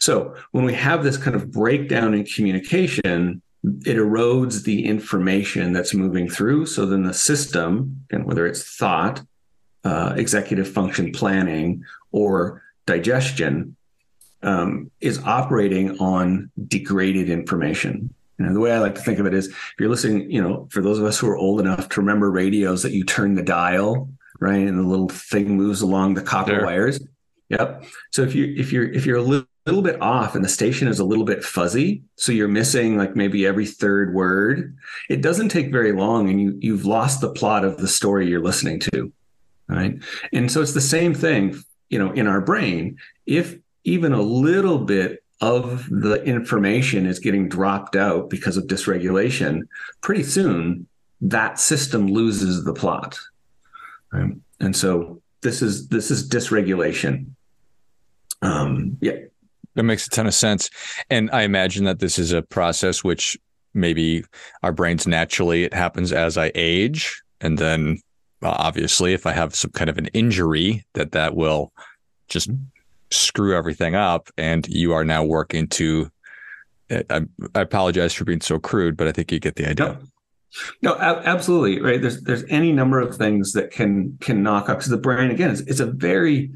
So 0.00 0.34
when 0.52 0.64
we 0.64 0.74
have 0.74 1.02
this 1.02 1.16
kind 1.16 1.36
of 1.36 1.50
breakdown 1.50 2.14
in 2.14 2.24
communication, 2.24 3.42
it 3.86 3.96
erodes 3.96 4.64
the 4.64 4.84
information 4.84 5.72
that's 5.72 5.94
moving 5.94 6.28
through. 6.28 6.66
So 6.66 6.86
then 6.86 7.04
the 7.04 7.14
system, 7.14 8.04
and 8.10 8.26
whether 8.26 8.46
it's 8.46 8.76
thought, 8.76 9.22
uh, 9.84 10.14
executive 10.16 10.68
function 10.68 11.12
planning, 11.12 11.84
or 12.12 12.62
digestion, 12.86 13.76
um, 14.42 14.90
is 15.00 15.18
operating 15.24 15.98
on 15.98 16.50
degraded 16.68 17.30
information. 17.30 18.12
You 18.38 18.46
know, 18.46 18.52
the 18.52 18.60
way 18.60 18.72
I 18.72 18.78
like 18.78 18.96
to 18.96 19.00
think 19.00 19.18
of 19.18 19.26
it 19.26 19.34
is 19.34 19.48
if 19.48 19.74
you're 19.78 19.88
listening, 19.88 20.30
you 20.30 20.42
know, 20.42 20.68
for 20.70 20.82
those 20.82 20.98
of 20.98 21.04
us 21.04 21.18
who 21.18 21.28
are 21.28 21.36
old 21.36 21.60
enough 21.60 21.88
to 21.90 22.00
remember 22.00 22.30
radios 22.30 22.82
that 22.82 22.92
you 22.92 23.04
turn 23.04 23.34
the 23.34 23.42
dial, 23.42 24.08
right? 24.40 24.66
And 24.66 24.78
the 24.78 24.82
little 24.82 25.08
thing 25.08 25.56
moves 25.56 25.80
along 25.80 26.14
the 26.14 26.22
copper 26.22 26.56
sure. 26.56 26.64
wires. 26.64 27.00
Yep. 27.50 27.84
So 28.10 28.22
if 28.22 28.34
you 28.34 28.54
if 28.56 28.72
you're 28.72 28.90
if 28.90 29.06
you're 29.06 29.18
a 29.18 29.22
little, 29.22 29.46
little 29.66 29.82
bit 29.82 30.00
off 30.00 30.34
and 30.34 30.44
the 30.44 30.48
station 30.48 30.88
is 30.88 30.98
a 30.98 31.04
little 31.04 31.24
bit 31.24 31.44
fuzzy, 31.44 32.02
so 32.16 32.32
you're 32.32 32.48
missing 32.48 32.96
like 32.96 33.16
maybe 33.16 33.46
every 33.46 33.66
third 33.66 34.14
word, 34.14 34.76
it 35.08 35.22
doesn't 35.22 35.48
take 35.48 35.72
very 35.72 35.92
long 35.92 36.28
and 36.28 36.40
you 36.40 36.58
you've 36.60 36.86
lost 36.86 37.20
the 37.20 37.32
plot 37.32 37.64
of 37.64 37.78
the 37.78 37.88
story 37.88 38.28
you're 38.28 38.42
listening 38.42 38.80
to. 38.80 39.12
Right. 39.68 39.98
And 40.32 40.50
so 40.50 40.60
it's 40.60 40.74
the 40.74 40.80
same 40.80 41.14
thing, 41.14 41.58
you 41.88 41.98
know, 41.98 42.12
in 42.12 42.26
our 42.26 42.40
brain. 42.40 42.98
If 43.26 43.56
even 43.84 44.12
a 44.12 44.22
little 44.22 44.78
bit 44.78 45.22
of 45.40 45.88
the 45.90 46.22
information 46.24 47.06
is 47.06 47.18
getting 47.18 47.48
dropped 47.48 47.96
out 47.96 48.30
because 48.30 48.56
of 48.56 48.64
dysregulation, 48.64 49.62
pretty 50.00 50.22
soon 50.22 50.86
that 51.20 51.58
system 51.58 52.06
loses 52.06 52.64
the 52.64 52.74
plot. 52.74 53.18
Right? 54.12 54.32
And 54.60 54.76
so 54.76 55.20
this 55.42 55.62
is 55.62 55.88
this 55.88 56.10
is 56.10 56.28
dysregulation. 56.28 57.33
Um, 58.42 58.96
yeah. 59.00 59.16
That 59.74 59.82
makes 59.82 60.06
a 60.06 60.10
ton 60.10 60.26
of 60.26 60.34
sense. 60.34 60.70
And 61.10 61.30
I 61.32 61.42
imagine 61.42 61.84
that 61.84 61.98
this 61.98 62.18
is 62.18 62.32
a 62.32 62.42
process 62.42 63.02
which 63.02 63.36
maybe 63.72 64.24
our 64.62 64.72
brains 64.72 65.06
naturally 65.06 65.64
it 65.64 65.74
happens 65.74 66.12
as 66.12 66.38
I 66.38 66.52
age. 66.54 67.20
And 67.40 67.58
then 67.58 67.98
uh, 68.42 68.54
obviously 68.58 69.14
if 69.14 69.26
I 69.26 69.32
have 69.32 69.54
some 69.54 69.72
kind 69.72 69.90
of 69.90 69.98
an 69.98 70.06
injury 70.08 70.84
that 70.92 71.12
that 71.12 71.34
will 71.34 71.72
just 72.28 72.50
screw 73.10 73.56
everything 73.56 73.94
up 73.94 74.28
and 74.36 74.66
you 74.68 74.92
are 74.92 75.04
now 75.04 75.22
working 75.24 75.68
to 75.68 76.10
I, 76.90 77.22
I 77.54 77.60
apologize 77.60 78.12
for 78.12 78.24
being 78.24 78.40
so 78.40 78.58
crude 78.58 78.96
but 78.96 79.06
i 79.06 79.12
think 79.12 79.30
you 79.32 79.38
get 79.38 79.56
the 79.56 79.68
idea 79.68 79.98
no, 80.82 80.94
no 80.94 80.96
absolutely 80.98 81.80
right 81.80 82.00
there's 82.00 82.20
there's 82.22 82.44
any 82.48 82.72
number 82.72 83.00
of 83.00 83.16
things 83.16 83.52
that 83.52 83.70
can 83.70 84.18
can 84.20 84.42
knock 84.42 84.68
up 84.68 84.78
because 84.78 84.90
the 84.90 84.96
brain 84.96 85.30
again 85.30 85.50
is 85.50 85.60
it's 85.62 85.80
a 85.80 85.86
very 85.86 86.52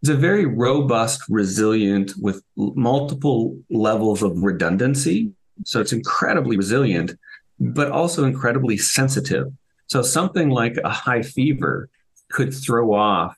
it's 0.00 0.10
a 0.10 0.16
very 0.16 0.46
robust 0.46 1.22
resilient 1.28 2.12
with 2.20 2.42
multiple 2.56 3.58
levels 3.70 4.22
of 4.22 4.42
redundancy 4.42 5.32
so 5.64 5.80
it's 5.80 5.92
incredibly 5.92 6.56
resilient 6.56 7.12
but 7.58 7.90
also 7.90 8.24
incredibly 8.24 8.76
sensitive 8.76 9.52
so 9.86 10.02
something 10.02 10.50
like 10.50 10.76
a 10.84 10.90
high 10.90 11.22
fever 11.22 11.88
could 12.30 12.52
throw 12.54 12.92
off 12.92 13.36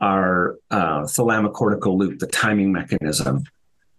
our 0.00 0.56
uh, 0.70 1.02
thalamocortical 1.02 1.96
loop, 1.96 2.18
the 2.18 2.26
timing 2.26 2.72
mechanism. 2.72 3.44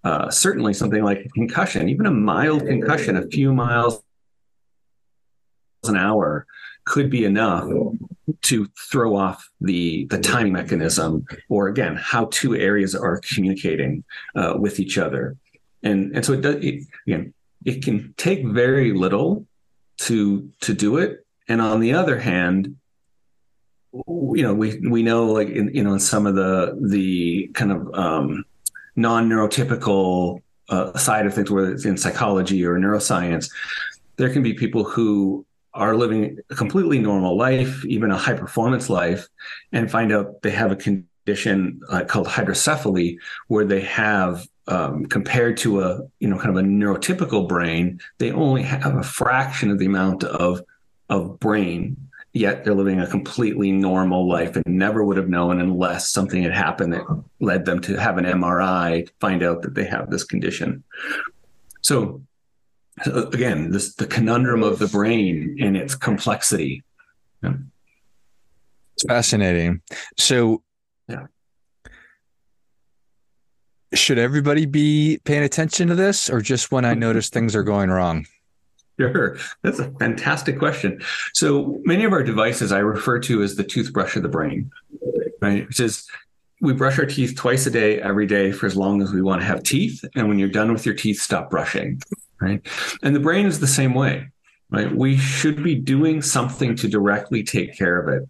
Uh, 0.03 0.29
certainly, 0.29 0.73
something 0.73 1.03
like 1.03 1.25
a 1.25 1.29
concussion, 1.29 1.89
even 1.89 2.05
a 2.05 2.11
mild 2.11 2.65
concussion, 2.65 3.17
a 3.17 3.27
few 3.27 3.53
miles 3.53 4.01
an 5.83 5.97
hour, 5.97 6.45
could 6.85 7.09
be 7.09 7.25
enough 7.25 7.65
to 8.43 8.67
throw 8.91 9.15
off 9.15 9.49
the 9.61 10.05
the 10.05 10.19
time 10.19 10.51
mechanism, 10.51 11.25
or 11.49 11.67
again, 11.67 11.95
how 11.95 12.25
two 12.31 12.55
areas 12.55 12.95
are 12.95 13.19
communicating 13.19 14.03
uh, 14.35 14.55
with 14.57 14.79
each 14.79 14.97
other. 14.97 15.37
And 15.83 16.15
and 16.15 16.25
so 16.25 16.33
it 16.33 16.41
does. 16.41 16.55
It, 16.55 16.83
again, 17.05 17.33
it 17.65 17.83
can 17.83 18.13
take 18.17 18.45
very 18.45 18.93
little 18.93 19.45
to 19.99 20.49
to 20.61 20.73
do 20.73 20.97
it. 20.97 21.25
And 21.47 21.61
on 21.61 21.79
the 21.79 21.93
other 21.93 22.19
hand, 22.19 22.75
you 23.93 24.43
know 24.43 24.53
we 24.53 24.77
we 24.89 25.03
know 25.03 25.27
like 25.27 25.49
in 25.49 25.73
you 25.73 25.83
know 25.83 25.93
in 25.93 25.99
some 25.99 26.27
of 26.27 26.35
the 26.35 26.77
the 26.81 27.49
kind 27.53 27.71
of 27.71 27.93
um, 27.93 28.43
non 28.95 29.29
neurotypical 29.29 30.41
uh, 30.69 30.97
side 30.97 31.25
of 31.25 31.33
things, 31.33 31.49
whether 31.49 31.71
it's 31.71 31.85
in 31.85 31.97
psychology 31.97 32.65
or 32.65 32.77
neuroscience, 32.77 33.49
there 34.17 34.29
can 34.29 34.43
be 34.43 34.53
people 34.53 34.83
who 34.83 35.45
are 35.77 35.95
living 35.95 36.39
a 36.49 36.55
completely 36.55 36.99
normal 36.99 37.37
life, 37.37 37.85
even 37.85 38.11
a 38.11 38.17
high 38.17 38.33
performance 38.33 38.89
life, 38.89 39.27
and 39.71 39.89
find 39.89 40.11
out 40.11 40.41
they 40.41 40.51
have 40.51 40.71
a 40.71 40.75
condition 40.75 41.79
uh, 41.89 42.03
called 42.03 42.27
hydrocephaly, 42.27 43.17
where 43.47 43.65
they 43.65 43.81
have 43.81 44.47
um, 44.67 45.05
compared 45.05 45.55
to 45.57 45.81
a 45.81 46.01
you 46.19 46.27
know 46.27 46.37
kind 46.37 46.49
of 46.49 46.57
a 46.57 46.67
neurotypical 46.67 47.47
brain, 47.47 47.99
they 48.17 48.31
only 48.31 48.63
have 48.63 48.95
a 48.95 49.03
fraction 49.03 49.71
of 49.71 49.79
the 49.79 49.85
amount 49.85 50.23
of 50.23 50.61
of 51.09 51.39
brain 51.39 51.95
yet 52.37 52.63
they're 52.63 52.75
living 52.75 52.99
a 52.99 53.07
completely 53.07 53.71
normal 53.71 54.27
life 54.27 54.55
and 54.55 54.65
never 54.67 55.03
would 55.03 55.17
have 55.17 55.29
known 55.29 55.59
unless 55.59 56.09
something 56.09 56.43
had 56.43 56.53
happened 56.53 56.93
that 56.93 57.03
led 57.39 57.65
them 57.65 57.81
to 57.81 57.95
have 57.95 58.17
an 58.17 58.25
MRI, 58.25 59.09
find 59.19 59.43
out 59.43 59.61
that 59.63 59.73
they 59.73 59.85
have 59.85 60.09
this 60.09 60.23
condition. 60.23 60.83
So, 61.81 62.21
so 62.25 62.26
again, 63.05 63.71
this 63.71 63.95
the 63.95 64.07
conundrum 64.07 64.63
of 64.63 64.79
the 64.79 64.87
brain 64.87 65.57
and 65.61 65.77
its 65.77 65.95
complexity. 65.95 66.83
Yeah. 67.43 67.53
It's 68.95 69.05
fascinating. 69.07 69.81
So, 70.17 70.63
yeah. 71.07 71.27
Should 73.93 74.17
everybody 74.17 74.65
be 74.65 75.19
paying 75.23 75.43
attention 75.43 75.87
to 75.87 75.95
this 75.95 76.29
or 76.29 76.41
just 76.41 76.71
when 76.71 76.83
I 76.83 76.93
notice 76.93 77.29
things 77.29 77.55
are 77.55 77.63
going 77.63 77.89
wrong? 77.89 78.25
Sure. 78.99 79.37
That's 79.61 79.79
a 79.79 79.91
fantastic 79.91 80.57
question. 80.57 81.01
So 81.33 81.79
many 81.85 82.03
of 82.03 82.11
our 82.11 82.23
devices 82.23 82.71
I 82.71 82.79
refer 82.79 83.19
to 83.19 83.43
as 83.43 83.55
the 83.55 83.63
toothbrush 83.63 84.15
of 84.15 84.23
the 84.23 84.29
brain, 84.29 84.71
right? 85.39 85.67
Which 85.67 85.79
is 85.79 86.07
we 86.59 86.73
brush 86.73 86.97
our 86.97 87.05
teeth 87.05 87.35
twice 87.35 87.67
a 87.67 87.69
day, 87.69 88.01
every 88.01 88.25
day 88.25 88.51
for 88.51 88.65
as 88.65 88.75
long 88.75 89.03
as 89.03 89.11
we 89.11 89.21
want 89.21 89.41
to 89.41 89.45
have 89.45 89.61
teeth. 89.61 90.03
And 90.15 90.27
when 90.27 90.39
you're 90.39 90.49
done 90.49 90.73
with 90.73 90.85
your 90.85 90.95
teeth, 90.95 91.21
stop 91.21 91.51
brushing, 91.51 92.01
right? 92.39 92.61
And 93.03 93.15
the 93.15 93.19
brain 93.19 93.45
is 93.45 93.59
the 93.59 93.67
same 93.67 93.93
way, 93.93 94.29
right? 94.69 94.93
We 94.93 95.17
should 95.17 95.63
be 95.63 95.75
doing 95.75 96.21
something 96.21 96.75
to 96.77 96.87
directly 96.87 97.43
take 97.43 97.77
care 97.77 97.99
of 97.99 98.07
it. 98.09 98.27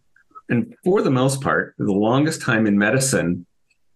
And 0.49 0.75
for 0.83 1.01
the 1.01 1.11
most 1.11 1.41
part, 1.41 1.75
the 1.77 1.91
longest 1.91 2.41
time 2.41 2.67
in 2.67 2.77
medicine, 2.77 3.45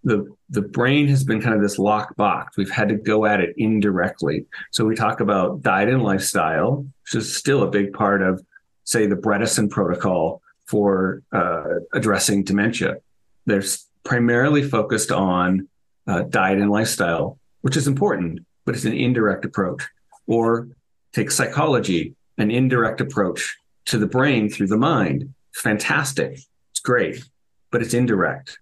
the 0.03 0.27
the 0.49 0.61
brain 0.61 1.07
has 1.07 1.23
been 1.23 1.41
kind 1.41 1.55
of 1.55 1.61
this 1.61 1.79
locked 1.79 2.17
box. 2.17 2.57
We've 2.57 2.69
had 2.69 2.89
to 2.89 2.95
go 2.95 3.25
at 3.25 3.39
it 3.39 3.53
indirectly. 3.57 4.45
So 4.71 4.83
we 4.83 4.95
talk 4.95 5.21
about 5.21 5.61
diet 5.61 5.87
and 5.87 6.03
lifestyle, 6.03 6.85
which 7.03 7.15
is 7.15 7.33
still 7.35 7.63
a 7.63 7.69
big 7.69 7.93
part 7.93 8.21
of, 8.21 8.43
say, 8.83 9.05
the 9.05 9.15
Bredesen 9.15 9.69
protocol 9.69 10.41
for 10.65 11.23
uh, 11.31 11.75
addressing 11.93 12.43
dementia. 12.43 12.97
They're 13.45 13.63
primarily 14.03 14.63
focused 14.63 15.11
on 15.11 15.69
uh, 16.05 16.23
diet 16.23 16.59
and 16.59 16.69
lifestyle, 16.69 17.39
which 17.61 17.77
is 17.77 17.87
important, 17.87 18.39
but 18.65 18.75
it's 18.75 18.85
an 18.85 18.93
indirect 18.93 19.45
approach. 19.45 19.87
Or 20.27 20.69
take 21.13 21.31
psychology, 21.31 22.15
an 22.37 22.51
indirect 22.51 23.01
approach 23.01 23.57
to 23.85 23.97
the 23.97 24.07
brain 24.07 24.49
through 24.49 24.67
the 24.67 24.77
mind. 24.77 25.33
Fantastic. 25.53 26.39
It's 26.71 26.79
great, 26.79 27.23
but 27.71 27.81
it's 27.81 27.93
indirect 27.93 28.57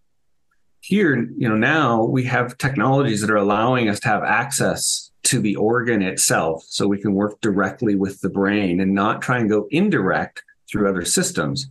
here, 0.82 1.30
you 1.38 1.48
know, 1.48 1.56
now 1.56 2.04
we 2.04 2.24
have 2.24 2.58
technologies 2.58 3.22
that 3.22 3.30
are 3.30 3.38
allowing 3.38 3.90
us 3.90 4.00
to 4.00 4.08
have 4.08 4.24
access 4.24 5.12
to 5.24 5.40
the 5.40 5.56
organ 5.56 6.02
itself 6.02 6.66
so 6.68 6.88
we 6.88 7.00
can 7.00 7.14
work 7.14 7.40
directly 7.42 7.96
with 7.96 8.20
the 8.22 8.30
brain 8.30 8.80
and 8.80 8.94
not 8.94 9.22
try 9.22 9.38
and 9.38 9.50
go 9.50 9.68
indirect 9.72 10.44
through 10.68 10.90
other 10.90 11.06
systems. 11.06 11.70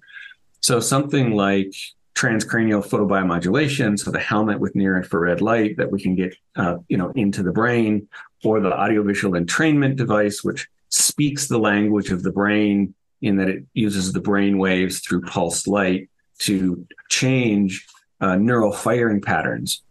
So 0.60 0.78
something 0.78 1.32
like 1.32 1.74
transcranial 2.14 2.86
photobiomodulation, 2.86 3.98
so 3.98 4.10
the 4.10 4.20
helmet 4.20 4.60
with 4.60 4.76
near 4.76 4.96
infrared 4.96 5.40
light 5.40 5.76
that 5.78 5.90
we 5.90 6.00
can 6.00 6.14
get, 6.14 6.36
uh, 6.56 6.76
you 6.88 6.96
know, 6.96 7.10
into 7.16 7.42
the 7.42 7.52
brain, 7.52 8.08
or 8.44 8.60
the 8.60 8.72
audiovisual 8.72 9.38
entrainment 9.38 9.96
device, 9.96 10.44
which 10.44 10.68
speaks 10.88 11.48
the 11.48 11.58
language 11.58 12.10
of 12.10 12.22
the 12.22 12.32
brain 12.32 12.94
in 13.20 13.36
that 13.36 13.48
it 13.48 13.64
uses 13.74 14.12
the 14.12 14.20
brain 14.20 14.58
waves 14.58 15.00
through 15.00 15.20
pulsed 15.22 15.66
light 15.66 16.08
to 16.38 16.86
change 17.08 17.86
uh, 18.20 18.36
neural 18.36 18.72
firing 18.72 19.20
patterns. 19.20 19.82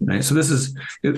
Right. 0.00 0.24
So 0.24 0.34
this 0.34 0.50
is, 0.50 0.74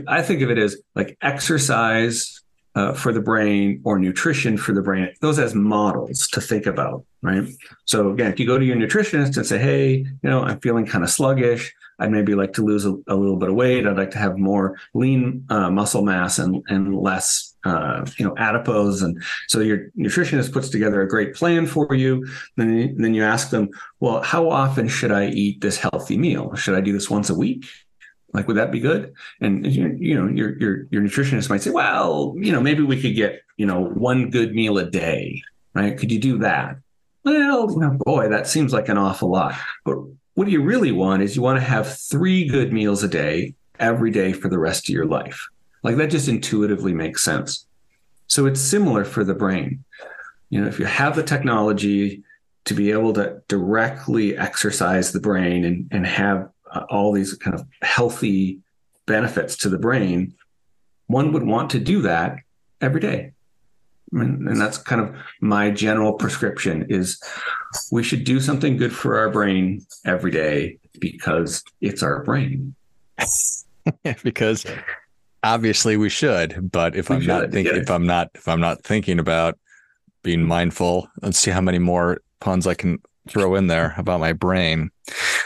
I 0.08 0.22
think 0.22 0.42
of 0.42 0.50
it 0.50 0.58
as 0.58 0.76
like 0.96 1.16
exercise 1.22 2.41
uh, 2.74 2.92
for 2.94 3.12
the 3.12 3.20
brain 3.20 3.80
or 3.84 3.98
nutrition 3.98 4.56
for 4.56 4.72
the 4.72 4.82
brain, 4.82 5.12
those 5.20 5.38
as 5.38 5.54
models 5.54 6.26
to 6.28 6.40
think 6.40 6.66
about, 6.66 7.04
right? 7.20 7.46
So 7.84 8.10
again, 8.10 8.32
if 8.32 8.40
you 8.40 8.46
go 8.46 8.58
to 8.58 8.64
your 8.64 8.76
nutritionist 8.76 9.36
and 9.36 9.46
say, 9.46 9.58
"Hey, 9.58 9.96
you 9.96 10.30
know, 10.30 10.42
I'm 10.42 10.60
feeling 10.60 10.86
kind 10.86 11.04
of 11.04 11.10
sluggish. 11.10 11.74
I'd 11.98 12.10
maybe 12.10 12.34
like 12.34 12.54
to 12.54 12.64
lose 12.64 12.86
a, 12.86 12.94
a, 13.06 13.14
little 13.14 13.36
bit 13.36 13.50
of 13.50 13.54
weight. 13.54 13.86
I'd 13.86 13.96
like 13.96 14.10
to 14.12 14.18
have 14.18 14.38
more 14.38 14.78
lean 14.94 15.44
uh, 15.50 15.70
muscle 15.70 16.02
mass 16.02 16.38
and 16.38 16.64
and 16.68 16.96
less, 16.96 17.54
uh, 17.64 18.06
you 18.18 18.24
know, 18.24 18.34
adipose." 18.38 19.02
And 19.02 19.22
so 19.48 19.60
your 19.60 19.90
nutritionist 19.98 20.52
puts 20.52 20.70
together 20.70 21.02
a 21.02 21.08
great 21.08 21.34
plan 21.34 21.66
for 21.66 21.94
you. 21.94 22.26
Then 22.56 22.96
then 22.96 23.12
you 23.12 23.22
ask 23.22 23.50
them, 23.50 23.68
"Well, 24.00 24.22
how 24.22 24.48
often 24.48 24.88
should 24.88 25.12
I 25.12 25.26
eat 25.26 25.60
this 25.60 25.76
healthy 25.76 26.16
meal? 26.16 26.54
Should 26.54 26.74
I 26.74 26.80
do 26.80 26.92
this 26.92 27.10
once 27.10 27.28
a 27.28 27.34
week? 27.34 27.66
Like, 28.32 28.48
would 28.48 28.56
that 28.56 28.72
be 28.72 28.80
good? 28.80 29.14
And 29.40 29.66
you, 29.66 30.14
know, 30.14 30.28
your 30.28 30.58
your 30.58 30.86
your 30.90 31.02
nutritionist 31.02 31.50
might 31.50 31.62
say, 31.62 31.70
well, 31.70 32.34
you 32.36 32.50
know, 32.52 32.60
maybe 32.60 32.82
we 32.82 33.00
could 33.00 33.14
get 33.14 33.42
you 33.56 33.66
know 33.66 33.84
one 33.84 34.30
good 34.30 34.54
meal 34.54 34.78
a 34.78 34.90
day, 34.90 35.42
right? 35.74 35.98
Could 35.98 36.10
you 36.10 36.18
do 36.18 36.38
that? 36.38 36.76
Well, 37.24 37.70
you 37.70 37.78
know, 37.78 37.98
boy, 38.04 38.28
that 38.28 38.46
seems 38.46 38.72
like 38.72 38.88
an 38.88 38.98
awful 38.98 39.30
lot. 39.30 39.54
But 39.84 39.98
what 40.34 40.46
do 40.46 40.50
you 40.50 40.62
really 40.62 40.92
want 40.92 41.22
is 41.22 41.36
you 41.36 41.42
want 41.42 41.58
to 41.58 41.64
have 41.64 41.98
three 41.98 42.48
good 42.48 42.72
meals 42.72 43.02
a 43.02 43.08
day 43.08 43.54
every 43.78 44.10
day 44.10 44.32
for 44.32 44.48
the 44.48 44.58
rest 44.58 44.88
of 44.88 44.94
your 44.94 45.06
life. 45.06 45.48
Like 45.82 45.96
that 45.96 46.10
just 46.10 46.28
intuitively 46.28 46.92
makes 46.92 47.22
sense. 47.22 47.66
So 48.28 48.46
it's 48.46 48.60
similar 48.60 49.04
for 49.04 49.24
the 49.24 49.34
brain. 49.34 49.84
You 50.50 50.60
know, 50.60 50.68
if 50.68 50.78
you 50.78 50.86
have 50.86 51.16
the 51.16 51.22
technology 51.22 52.22
to 52.64 52.74
be 52.74 52.92
able 52.92 53.12
to 53.14 53.42
directly 53.48 54.36
exercise 54.36 55.12
the 55.12 55.20
brain 55.20 55.64
and, 55.64 55.88
and 55.90 56.06
have 56.06 56.48
uh, 56.72 56.84
all 56.90 57.12
these 57.12 57.34
kind 57.34 57.54
of 57.54 57.66
healthy 57.82 58.60
benefits 59.06 59.56
to 59.58 59.68
the 59.68 59.78
brain, 59.78 60.34
one 61.06 61.32
would 61.32 61.44
want 61.44 61.70
to 61.70 61.78
do 61.78 62.02
that 62.02 62.36
every 62.80 63.00
day. 63.00 63.32
And, 64.12 64.48
and 64.48 64.60
that's 64.60 64.78
kind 64.78 65.00
of 65.00 65.14
my 65.40 65.70
general 65.70 66.12
prescription 66.14 66.86
is 66.90 67.20
we 67.90 68.02
should 68.02 68.24
do 68.24 68.40
something 68.40 68.76
good 68.76 68.94
for 68.94 69.18
our 69.18 69.30
brain 69.30 69.86
every 70.04 70.30
day 70.30 70.78
because 70.98 71.62
it's 71.80 72.02
our 72.02 72.22
brain. 72.22 72.74
because 74.22 74.66
obviously 75.42 75.96
we 75.96 76.10
should, 76.10 76.70
but 76.70 76.94
if 76.94 77.08
we 77.08 77.16
I'm 77.16 77.22
should, 77.22 77.28
not 77.28 77.50
thinking, 77.50 77.74
yeah. 77.74 77.82
if 77.82 77.90
I'm 77.90 78.06
not, 78.06 78.30
if 78.34 78.48
I'm 78.48 78.60
not 78.60 78.82
thinking 78.82 79.18
about 79.18 79.58
being 80.22 80.44
mindful, 80.44 81.08
let's 81.22 81.38
see 81.38 81.50
how 81.50 81.60
many 81.60 81.78
more 81.78 82.20
puns 82.40 82.66
I 82.66 82.74
can 82.74 83.00
throw 83.28 83.54
in 83.54 83.66
there 83.66 83.94
about 83.96 84.20
my 84.20 84.32
brain. 84.32 84.90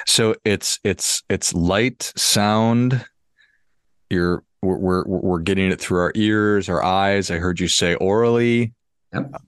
So 0.06 0.34
it's 0.44 0.78
it's 0.84 1.22
it's 1.28 1.52
light, 1.52 2.12
sound. 2.16 3.04
You're 4.08 4.44
we're 4.62 4.78
we're, 4.78 5.04
we're 5.06 5.40
getting 5.40 5.70
it 5.70 5.80
through 5.80 6.00
our 6.00 6.12
ears, 6.14 6.68
our 6.68 6.82
eyes. 6.82 7.30
I 7.30 7.36
heard 7.36 7.60
you 7.60 7.68
say 7.68 7.94
orally. 7.96 8.72
Yep. 9.12 9.42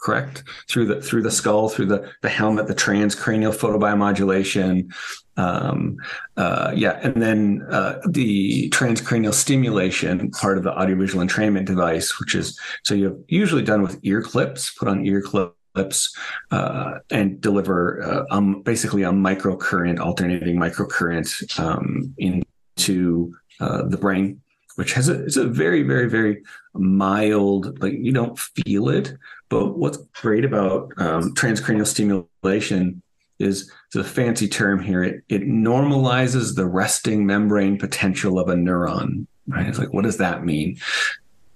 Correct. 0.00 0.44
Through 0.68 0.86
the 0.86 1.02
through 1.02 1.22
the 1.22 1.30
skull, 1.30 1.68
through 1.68 1.86
the 1.86 2.10
the 2.22 2.28
helmet, 2.28 2.66
the 2.66 2.74
transcranial 2.74 3.54
photobiomodulation. 3.54 4.92
Um, 5.36 5.96
uh, 6.36 6.72
yeah, 6.74 6.98
and 7.02 7.20
then 7.20 7.66
uh, 7.70 8.00
the 8.08 8.70
transcranial 8.70 9.34
stimulation 9.34 10.30
part 10.32 10.56
of 10.56 10.64
the 10.64 10.72
audiovisual 10.72 11.24
entrainment 11.24 11.66
device, 11.66 12.18
which 12.18 12.34
is 12.34 12.58
so 12.84 12.94
you've 12.94 13.18
usually 13.28 13.62
done 13.62 13.82
with 13.82 13.98
ear 14.02 14.22
clips, 14.22 14.70
put 14.70 14.88
on 14.88 15.04
ear 15.04 15.20
clips 15.20 15.57
lips 15.78 15.98
uh, 16.56 16.90
and 17.18 17.40
deliver 17.40 17.78
uh, 18.02 18.24
um, 18.34 18.62
basically 18.62 19.04
a 19.04 19.10
microcurrent, 19.10 19.98
alternating 20.00 20.56
microcurrent 20.56 21.28
um, 21.58 22.14
into 22.18 23.34
uh, 23.60 23.82
the 23.92 24.00
brain, 24.04 24.40
which 24.76 24.92
has 24.96 25.08
a, 25.08 25.24
it's 25.24 25.36
a 25.36 25.46
very, 25.46 25.82
very, 25.92 26.08
very 26.08 26.42
mild, 26.74 27.80
like 27.82 27.94
you 28.06 28.12
don't 28.12 28.38
feel 28.38 28.88
it. 28.98 29.06
But 29.48 29.78
what's 29.78 29.98
great 30.22 30.44
about 30.44 30.92
um, 30.98 31.34
transcranial 31.34 31.86
stimulation 31.86 33.02
is 33.38 33.70
a 33.94 34.04
fancy 34.04 34.48
term 34.48 34.78
here. 34.80 35.02
It, 35.02 35.22
it 35.28 35.42
normalizes 35.42 36.54
the 36.54 36.66
resting 36.66 37.26
membrane 37.26 37.78
potential 37.78 38.38
of 38.38 38.48
a 38.48 38.54
neuron. 38.54 39.26
Right? 39.46 39.66
It's 39.66 39.78
like, 39.78 39.92
what 39.94 40.04
does 40.04 40.18
that 40.18 40.44
mean? 40.44 40.76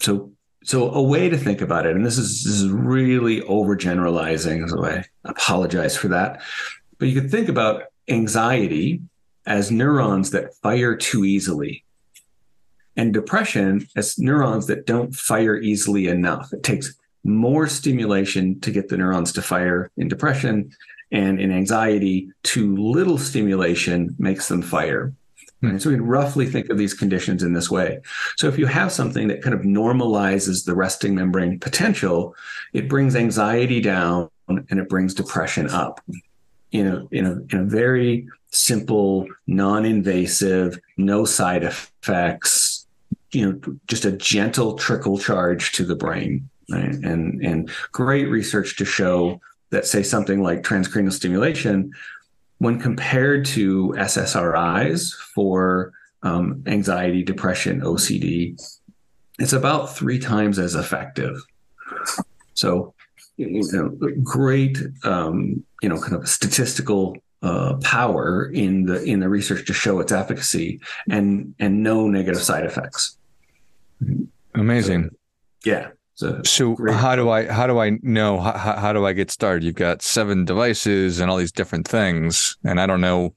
So 0.00 0.31
so 0.64 0.90
a 0.92 1.02
way 1.02 1.28
to 1.28 1.36
think 1.36 1.60
about 1.60 1.86
it, 1.86 1.96
and 1.96 2.04
this 2.04 2.18
is 2.18 2.44
this 2.44 2.54
is 2.54 2.68
really 2.68 3.40
overgeneralizing, 3.42 4.68
so 4.68 4.84
I 4.84 5.04
apologize 5.24 5.96
for 5.96 6.08
that. 6.08 6.42
But 6.98 7.08
you 7.08 7.20
could 7.20 7.30
think 7.30 7.48
about 7.48 7.84
anxiety 8.08 9.02
as 9.46 9.70
neurons 9.70 10.30
that 10.30 10.54
fire 10.56 10.96
too 10.96 11.24
easily, 11.24 11.84
and 12.96 13.12
depression 13.12 13.86
as 13.96 14.18
neurons 14.18 14.66
that 14.68 14.86
don't 14.86 15.14
fire 15.14 15.56
easily 15.56 16.06
enough. 16.08 16.52
It 16.52 16.62
takes 16.62 16.94
more 17.24 17.66
stimulation 17.66 18.60
to 18.60 18.70
get 18.70 18.88
the 18.88 18.96
neurons 18.96 19.32
to 19.32 19.42
fire 19.42 19.90
in 19.96 20.08
depression, 20.08 20.70
and 21.10 21.40
in 21.40 21.50
anxiety, 21.52 22.30
too 22.42 22.76
little 22.76 23.18
stimulation 23.18 24.14
makes 24.18 24.48
them 24.48 24.62
fire. 24.62 25.12
Hmm. 25.62 25.70
Right? 25.70 25.82
So 25.82 25.90
we 25.90 25.96
can 25.96 26.06
roughly 26.06 26.46
think 26.46 26.68
of 26.68 26.76
these 26.76 26.92
conditions 26.92 27.42
in 27.42 27.54
this 27.54 27.70
way. 27.70 28.00
So 28.36 28.48
if 28.48 28.58
you 28.58 28.66
have 28.66 28.92
something 28.92 29.28
that 29.28 29.42
kind 29.42 29.54
of 29.54 29.62
normalizes 29.62 30.64
the 30.64 30.74
resting 30.74 31.14
membrane 31.14 31.58
potential, 31.58 32.34
it 32.72 32.88
brings 32.88 33.16
anxiety 33.16 33.80
down 33.80 34.28
and 34.48 34.78
it 34.78 34.88
brings 34.88 35.14
depression 35.14 35.70
up. 35.70 36.00
You 36.72 36.84
know, 36.84 37.08
in 37.10 37.26
a 37.26 37.32
in 37.54 37.60
a 37.60 37.64
very 37.64 38.26
simple, 38.50 39.26
non-invasive, 39.46 40.78
no 40.96 41.24
side 41.24 41.64
effects, 41.64 42.86
you 43.30 43.50
know, 43.50 43.76
just 43.86 44.04
a 44.04 44.12
gentle 44.12 44.74
trickle 44.74 45.18
charge 45.18 45.72
to 45.72 45.84
the 45.84 45.96
brain. 45.96 46.48
Right? 46.70 46.94
And 46.94 47.44
and 47.44 47.70
great 47.92 48.28
research 48.28 48.76
to 48.78 48.84
show 48.84 49.40
that 49.70 49.86
say 49.86 50.02
something 50.02 50.42
like 50.42 50.62
transcranial 50.62 51.12
stimulation 51.12 51.92
when 52.62 52.78
compared 52.78 53.44
to 53.44 53.88
SSRIs 53.98 55.12
for 55.34 55.92
um, 56.22 56.62
anxiety, 56.68 57.24
depression, 57.24 57.80
OCD, 57.80 58.56
it's 59.40 59.52
about 59.52 59.96
three 59.96 60.20
times 60.20 60.60
as 60.60 60.76
effective. 60.76 61.42
So, 62.54 62.94
you 63.36 63.68
know, 63.72 63.88
great, 64.22 64.78
um, 65.02 65.64
you 65.82 65.88
know, 65.88 66.00
kind 66.00 66.14
of 66.14 66.28
statistical 66.28 67.16
uh, 67.42 67.78
power 67.82 68.48
in 68.52 68.86
the 68.86 69.02
in 69.02 69.18
the 69.18 69.28
research 69.28 69.66
to 69.66 69.72
show 69.72 69.98
its 69.98 70.12
efficacy 70.12 70.78
and 71.10 71.56
and 71.58 71.82
no 71.82 72.06
negative 72.06 72.42
side 72.42 72.64
effects. 72.64 73.18
Amazing. 74.54 75.10
So, 75.10 75.16
yeah. 75.64 75.88
So, 76.14 76.42
so 76.44 76.76
how 76.90 77.16
do 77.16 77.30
I 77.30 77.50
how 77.50 77.66
do 77.66 77.78
I 77.78 77.98
know 78.02 78.38
how, 78.38 78.76
how 78.76 78.92
do 78.92 79.06
I 79.06 79.12
get 79.12 79.30
started? 79.30 79.64
You've 79.64 79.74
got 79.74 80.02
seven 80.02 80.44
devices 80.44 81.20
and 81.20 81.30
all 81.30 81.38
these 81.38 81.52
different 81.52 81.88
things, 81.88 82.56
and 82.64 82.80
I 82.80 82.86
don't 82.86 83.00
know. 83.00 83.34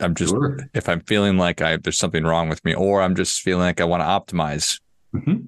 I'm 0.00 0.14
just 0.14 0.30
sure. 0.30 0.58
if 0.72 0.88
I'm 0.88 1.00
feeling 1.00 1.36
like 1.36 1.60
I 1.60 1.76
there's 1.76 1.98
something 1.98 2.24
wrong 2.24 2.48
with 2.48 2.64
me, 2.64 2.74
or 2.74 3.02
I'm 3.02 3.14
just 3.14 3.42
feeling 3.42 3.64
like 3.64 3.80
I 3.80 3.84
want 3.84 4.00
to 4.00 4.06
optimize. 4.06 4.80
Mm-hmm. 5.14 5.46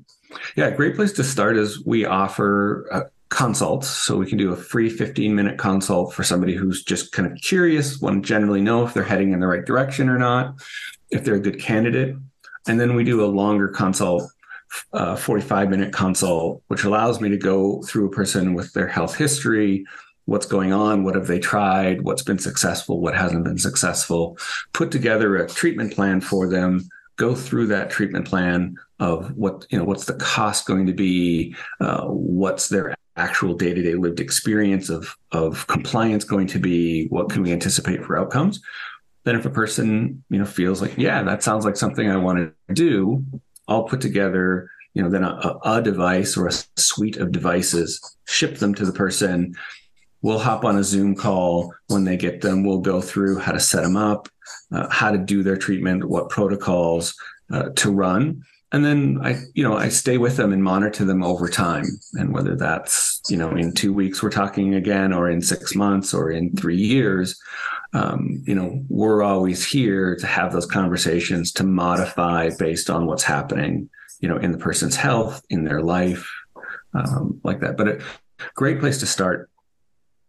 Yeah, 0.57 0.71
great 0.71 0.95
place 0.95 1.13
to 1.13 1.25
start 1.25 1.57
is 1.57 1.85
we 1.85 2.05
offer 2.05 2.87
uh, 2.93 3.01
consults, 3.31 3.89
so 3.89 4.17
we 4.19 4.27
can 4.27 4.37
do 4.37 4.53
a 4.53 4.57
free 4.57 4.91
15 4.91 5.35
minute 5.35 5.59
consult 5.59 6.13
for 6.13 6.23
somebody 6.23 6.55
who's 6.55 6.85
just 6.85 7.13
kind 7.13 7.31
of 7.31 7.39
curious, 7.41 7.99
want 8.01 8.23
to 8.23 8.29
generally 8.29 8.61
know 8.61 8.85
if 8.85 8.93
they're 8.93 9.03
heading 9.03 9.33
in 9.33 9.41
the 9.41 9.47
right 9.47 9.65
direction 9.65 10.09
or 10.11 10.19
not, 10.19 10.55
if 11.11 11.25
they're 11.25 11.37
a 11.37 11.41
good 11.41 11.59
candidate, 11.59 12.15
and 12.69 12.79
then 12.79 12.95
we 12.95 13.05
do 13.05 13.25
a 13.25 13.27
longer 13.27 13.69
consult 13.69 14.31
uh, 14.93 15.17
45 15.17 15.71
minute 15.71 15.93
consult, 15.93 16.63
which 16.69 16.85
allows 16.85 17.21
me 17.21 17.29
to 17.29 17.37
go 17.37 17.83
through 17.83 18.07
a 18.07 18.11
person 18.11 18.55
with 18.55 18.73
their 18.73 18.89
health 18.89 19.17
history, 19.17 19.85
what's 20.27 20.47
going 20.47 20.73
on, 20.73 21.05
what 21.05 21.15
have 21.15 21.27
they 21.27 21.39
tried, 21.39 22.03
what's 22.03 22.23
been 22.23 22.39
successful, 22.39 23.01
what 23.01 23.15
hasn't 23.15 23.45
been 23.45 23.59
successful, 23.59 24.39
put 24.73 24.91
together 24.91 25.37
a 25.37 25.49
treatment 25.49 25.93
plan 25.93 26.21
for 26.21 26.49
them, 26.49 26.89
go 27.17 27.35
through 27.35 27.67
that 27.67 27.91
treatment 27.91 28.27
plan 28.27 28.77
of 29.01 29.37
what, 29.37 29.67
you 29.71 29.79
know, 29.79 29.85
what's 29.85 30.05
the 30.05 30.15
cost 30.15 30.67
going 30.67 30.87
to 30.87 30.93
be, 30.93 31.55
uh, 31.81 32.05
what's 32.07 32.69
their 32.69 32.95
actual 33.17 33.55
day-to-day 33.55 33.95
lived 33.95 34.21
experience 34.21 34.89
of, 34.89 35.15
of 35.33 35.67
compliance 35.67 36.25
going 36.25 36.47
to 36.47 36.59
be, 36.59 37.07
what 37.09 37.31
can 37.31 37.43
we 37.43 37.53
anticipate 37.53 38.05
for 38.05 38.19
outcomes. 38.19 38.61
Then 39.25 39.37
if 39.37 39.45
a 39.45 39.51
person, 39.51 40.25
you 40.31 40.39
know, 40.39 40.45
feels 40.45 40.81
like, 40.81 40.97
yeah, 40.97 41.23
that 41.23 41.43
sounds 41.43 41.65
like 41.65 41.77
something 41.77 42.11
I 42.11 42.17
want 42.17 42.39
to 42.39 42.75
do, 42.75 43.25
I'll 43.69 43.85
put 43.85 44.01
together, 44.01 44.71
you 44.95 45.03
know, 45.03 45.09
then 45.09 45.25
a, 45.25 45.59
a 45.65 45.83
device 45.83 46.37
or 46.37 46.49
a 46.49 46.53
suite 46.77 47.17
of 47.17 47.33
devices, 47.33 48.17
ship 48.27 48.59
them 48.59 48.75
to 48.75 48.85
the 48.85 48.93
person. 48.93 49.55
We'll 50.23 50.39
hop 50.39 50.65
on 50.65 50.79
a 50.79 50.85
Zoom 50.85 51.17
call 51.17 51.75
when 51.89 52.05
they 52.05 52.17
get 52.17 52.41
them. 52.41 52.65
We'll 52.65 52.79
go 52.79 53.01
through 53.01 53.39
how 53.39 53.53
to 53.53 53.61
set 53.61 53.83
them 53.83 53.97
up, 53.97 54.29
uh, 54.71 54.89
how 54.89 55.11
to 55.11 55.19
do 55.19 55.43
their 55.43 55.57
treatment, 55.57 56.05
what 56.09 56.29
protocols 56.29 57.15
uh, 57.53 57.69
to 57.77 57.91
run 57.91 58.43
and 58.73 58.83
then 58.87 59.19
I, 59.23 59.37
you 59.53 59.63
know, 59.63 59.77
I 59.77 59.91
stay 59.91 60.17
with 60.17 60.39
them 60.39 60.51
and 60.51 60.65
monitor 60.65 61.05
them 61.05 61.23
over 61.23 61.47
time. 61.47 61.85
And 62.15 62.33
whether 62.33 62.57
that's, 62.57 63.21
you 63.29 63.37
know, 63.37 63.51
in 63.51 63.75
two 63.75 63.93
weeks 63.93 64.23
we're 64.23 64.31
talking 64.31 64.75
again, 64.75 65.13
or 65.13 65.31
in 65.31 65.43
six 65.43 65.75
months, 65.75 66.15
or 66.15 66.31
in 66.31 66.57
three 66.57 66.79
years, 66.79 67.39
um, 67.93 68.43
you 68.47 68.55
know, 68.55 68.83
we're 68.89 69.23
always 69.23 69.65
here 69.65 70.17
to 70.17 70.27
have 70.27 70.53
those 70.53 70.65
conversations 70.65 71.53
to 71.53 71.65
modify 71.65 72.49
based 72.59 72.89
on 72.89 73.05
what's 73.05 73.23
happening, 73.23 73.91
you 74.21 74.29
know, 74.29 74.39
in 74.39 74.53
the 74.53 74.59
person's 74.59 74.97
health, 74.97 75.45
in 75.51 75.65
their 75.65 75.83
life, 75.83 76.27
um, 76.95 77.39
like 77.45 77.61
that. 77.61 77.77
But 77.77 77.89
a 77.89 78.01
great 78.55 78.81
place 78.81 78.99
to 79.01 79.07
start 79.07 79.51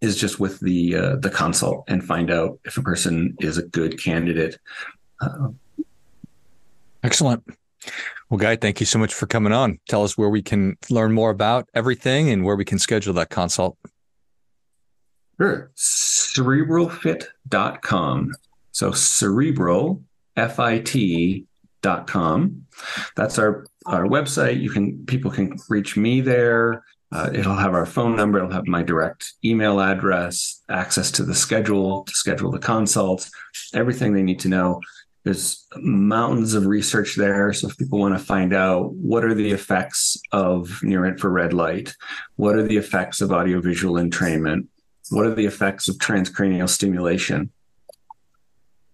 is 0.01 0.17
just 0.17 0.37
with 0.37 0.59
the 0.59 0.97
uh, 0.97 1.15
the 1.15 1.29
consult 1.29 1.85
and 1.87 2.03
find 2.03 2.29
out 2.29 2.59
if 2.65 2.75
a 2.75 2.81
person 2.81 3.37
is 3.39 3.57
a 3.57 3.63
good 3.63 4.03
candidate. 4.03 4.59
Uh, 5.21 5.47
Excellent. 7.03 7.43
Well, 8.29 8.37
Guy, 8.37 8.55
thank 8.55 8.79
you 8.79 8.85
so 8.85 8.97
much 8.97 9.13
for 9.13 9.27
coming 9.27 9.51
on. 9.51 9.79
Tell 9.89 10.03
us 10.03 10.17
where 10.17 10.29
we 10.29 10.41
can 10.41 10.77
learn 10.89 11.11
more 11.11 11.29
about 11.29 11.67
everything 11.73 12.29
and 12.29 12.45
where 12.45 12.55
we 12.55 12.65
can 12.65 12.79
schedule 12.79 13.13
that 13.15 13.29
consult. 13.29 13.77
Sure. 15.39 15.71
Cerebralfit.com. 15.75 18.31
So 18.71 18.91
cerebral, 18.91 20.01
F-I-T 20.37 21.45
dot 21.81 22.07
com. 22.07 22.65
That's 23.17 23.37
our, 23.37 23.65
our 23.85 24.05
website. 24.05 24.61
You 24.61 24.69
can, 24.69 25.05
people 25.05 25.29
can 25.29 25.57
reach 25.69 25.97
me 25.97 26.21
there. 26.21 26.85
Uh, 27.11 27.29
it'll 27.33 27.57
have 27.57 27.73
our 27.73 27.85
phone 27.85 28.15
number. 28.15 28.37
It'll 28.39 28.51
have 28.51 28.65
my 28.65 28.81
direct 28.81 29.33
email 29.43 29.81
address, 29.81 30.61
access 30.69 31.11
to 31.11 31.23
the 31.23 31.35
schedule 31.35 32.05
to 32.05 32.13
schedule 32.13 32.49
the 32.49 32.57
consults, 32.57 33.29
everything 33.75 34.13
they 34.13 34.23
need 34.23 34.39
to 34.39 34.47
know. 34.47 34.79
There's 35.23 35.65
mountains 35.77 36.53
of 36.53 36.65
research 36.65 37.15
there. 37.15 37.53
So 37.53 37.69
if 37.69 37.77
people 37.77 37.99
want 37.99 38.17
to 38.17 38.23
find 38.23 38.53
out 38.53 38.93
what 38.93 39.23
are 39.23 39.33
the 39.33 39.51
effects 39.51 40.17
of 40.31 40.83
near 40.83 41.05
infrared 41.05 41.53
light, 41.53 41.95
what 42.35 42.55
are 42.55 42.63
the 42.63 42.77
effects 42.77 43.21
of 43.21 43.31
audiovisual 43.31 43.95
entrainment, 43.95 44.67
what 45.09 45.25
are 45.25 45.33
the 45.33 45.45
effects 45.45 45.87
of 45.87 45.95
transcranial 45.97 46.67
stimulation, 46.67 47.51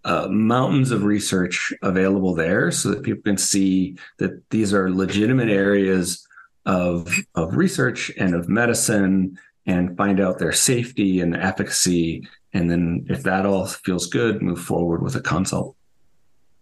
uh, 0.05 0.27
mountains 0.29 0.91
of 0.91 1.03
research 1.03 1.73
available 1.81 2.33
there 2.35 2.71
so 2.71 2.89
that 2.89 3.03
people 3.03 3.23
can 3.23 3.37
see 3.37 3.97
that 4.17 4.49
these 4.49 4.73
are 4.73 4.89
legitimate 4.91 5.49
areas 5.49 6.25
of, 6.65 7.13
of 7.35 7.55
research 7.55 8.11
and 8.17 8.35
of 8.35 8.47
medicine 8.47 9.37
and 9.65 9.97
find 9.97 10.19
out 10.19 10.39
their 10.39 10.51
safety 10.51 11.21
and 11.21 11.35
efficacy. 11.35 12.27
And 12.53 12.69
then 12.69 13.05
if 13.09 13.23
that 13.23 13.45
all 13.45 13.65
feels 13.65 14.07
good, 14.07 14.41
move 14.41 14.61
forward 14.61 15.03
with 15.03 15.15
a 15.15 15.21
consult. 15.21 15.75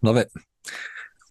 Love 0.01 0.17
it. 0.17 0.29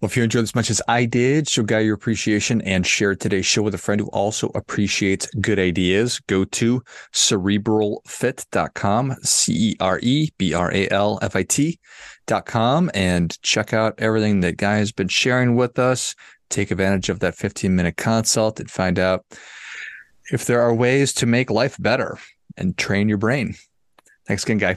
Well, 0.00 0.08
if 0.10 0.16
you 0.16 0.24
enjoyed 0.24 0.42
as 0.42 0.54
much 0.54 0.68
as 0.68 0.82
I 0.88 1.06
did, 1.06 1.48
show 1.48 1.62
Guy 1.62 1.80
your 1.80 1.94
appreciation 1.94 2.60
and 2.62 2.86
share 2.86 3.14
today's 3.14 3.46
show 3.46 3.62
with 3.62 3.74
a 3.74 3.78
friend 3.78 3.98
who 3.98 4.08
also 4.08 4.50
appreciates 4.54 5.26
good 5.40 5.58
ideas. 5.58 6.20
Go 6.26 6.44
to 6.44 6.82
cerebralfit.com, 7.14 9.16
C 9.22 9.70
E 9.70 9.76
R 9.80 9.98
E 10.02 10.28
B 10.36 10.52
R 10.52 10.70
A 10.70 10.86
L 10.90 11.18
F 11.22 11.34
I 11.34 11.44
T.com, 11.44 12.90
and 12.92 13.40
check 13.40 13.72
out 13.72 13.94
everything 13.96 14.40
that 14.40 14.58
Guy 14.58 14.76
has 14.76 14.92
been 14.92 15.08
sharing 15.08 15.56
with 15.56 15.78
us. 15.78 16.14
Take 16.50 16.70
advantage 16.70 17.08
of 17.08 17.20
that 17.20 17.34
15 17.34 17.74
minute 17.74 17.96
consult 17.96 18.60
and 18.60 18.70
find 18.70 18.98
out 18.98 19.24
if 20.30 20.44
there 20.44 20.60
are 20.60 20.74
ways 20.74 21.14
to 21.14 21.24
make 21.24 21.50
life 21.50 21.76
better 21.78 22.18
and 22.58 22.76
train 22.76 23.08
your 23.08 23.16
brain. 23.16 23.54
Thanks 24.26 24.44
again, 24.44 24.58
Guy. 24.58 24.76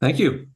Thank 0.00 0.18
you. 0.18 0.46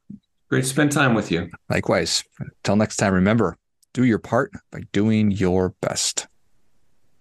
Great 0.48 0.62
to 0.62 0.66
spend 0.68 0.92
time 0.92 1.14
with 1.14 1.30
you. 1.30 1.50
Likewise. 1.68 2.24
Until 2.38 2.76
next 2.76 2.96
time, 2.96 3.12
remember 3.12 3.56
do 3.94 4.04
your 4.04 4.18
part 4.18 4.52
by 4.70 4.82
doing 4.92 5.30
your 5.30 5.74
best. 5.80 6.26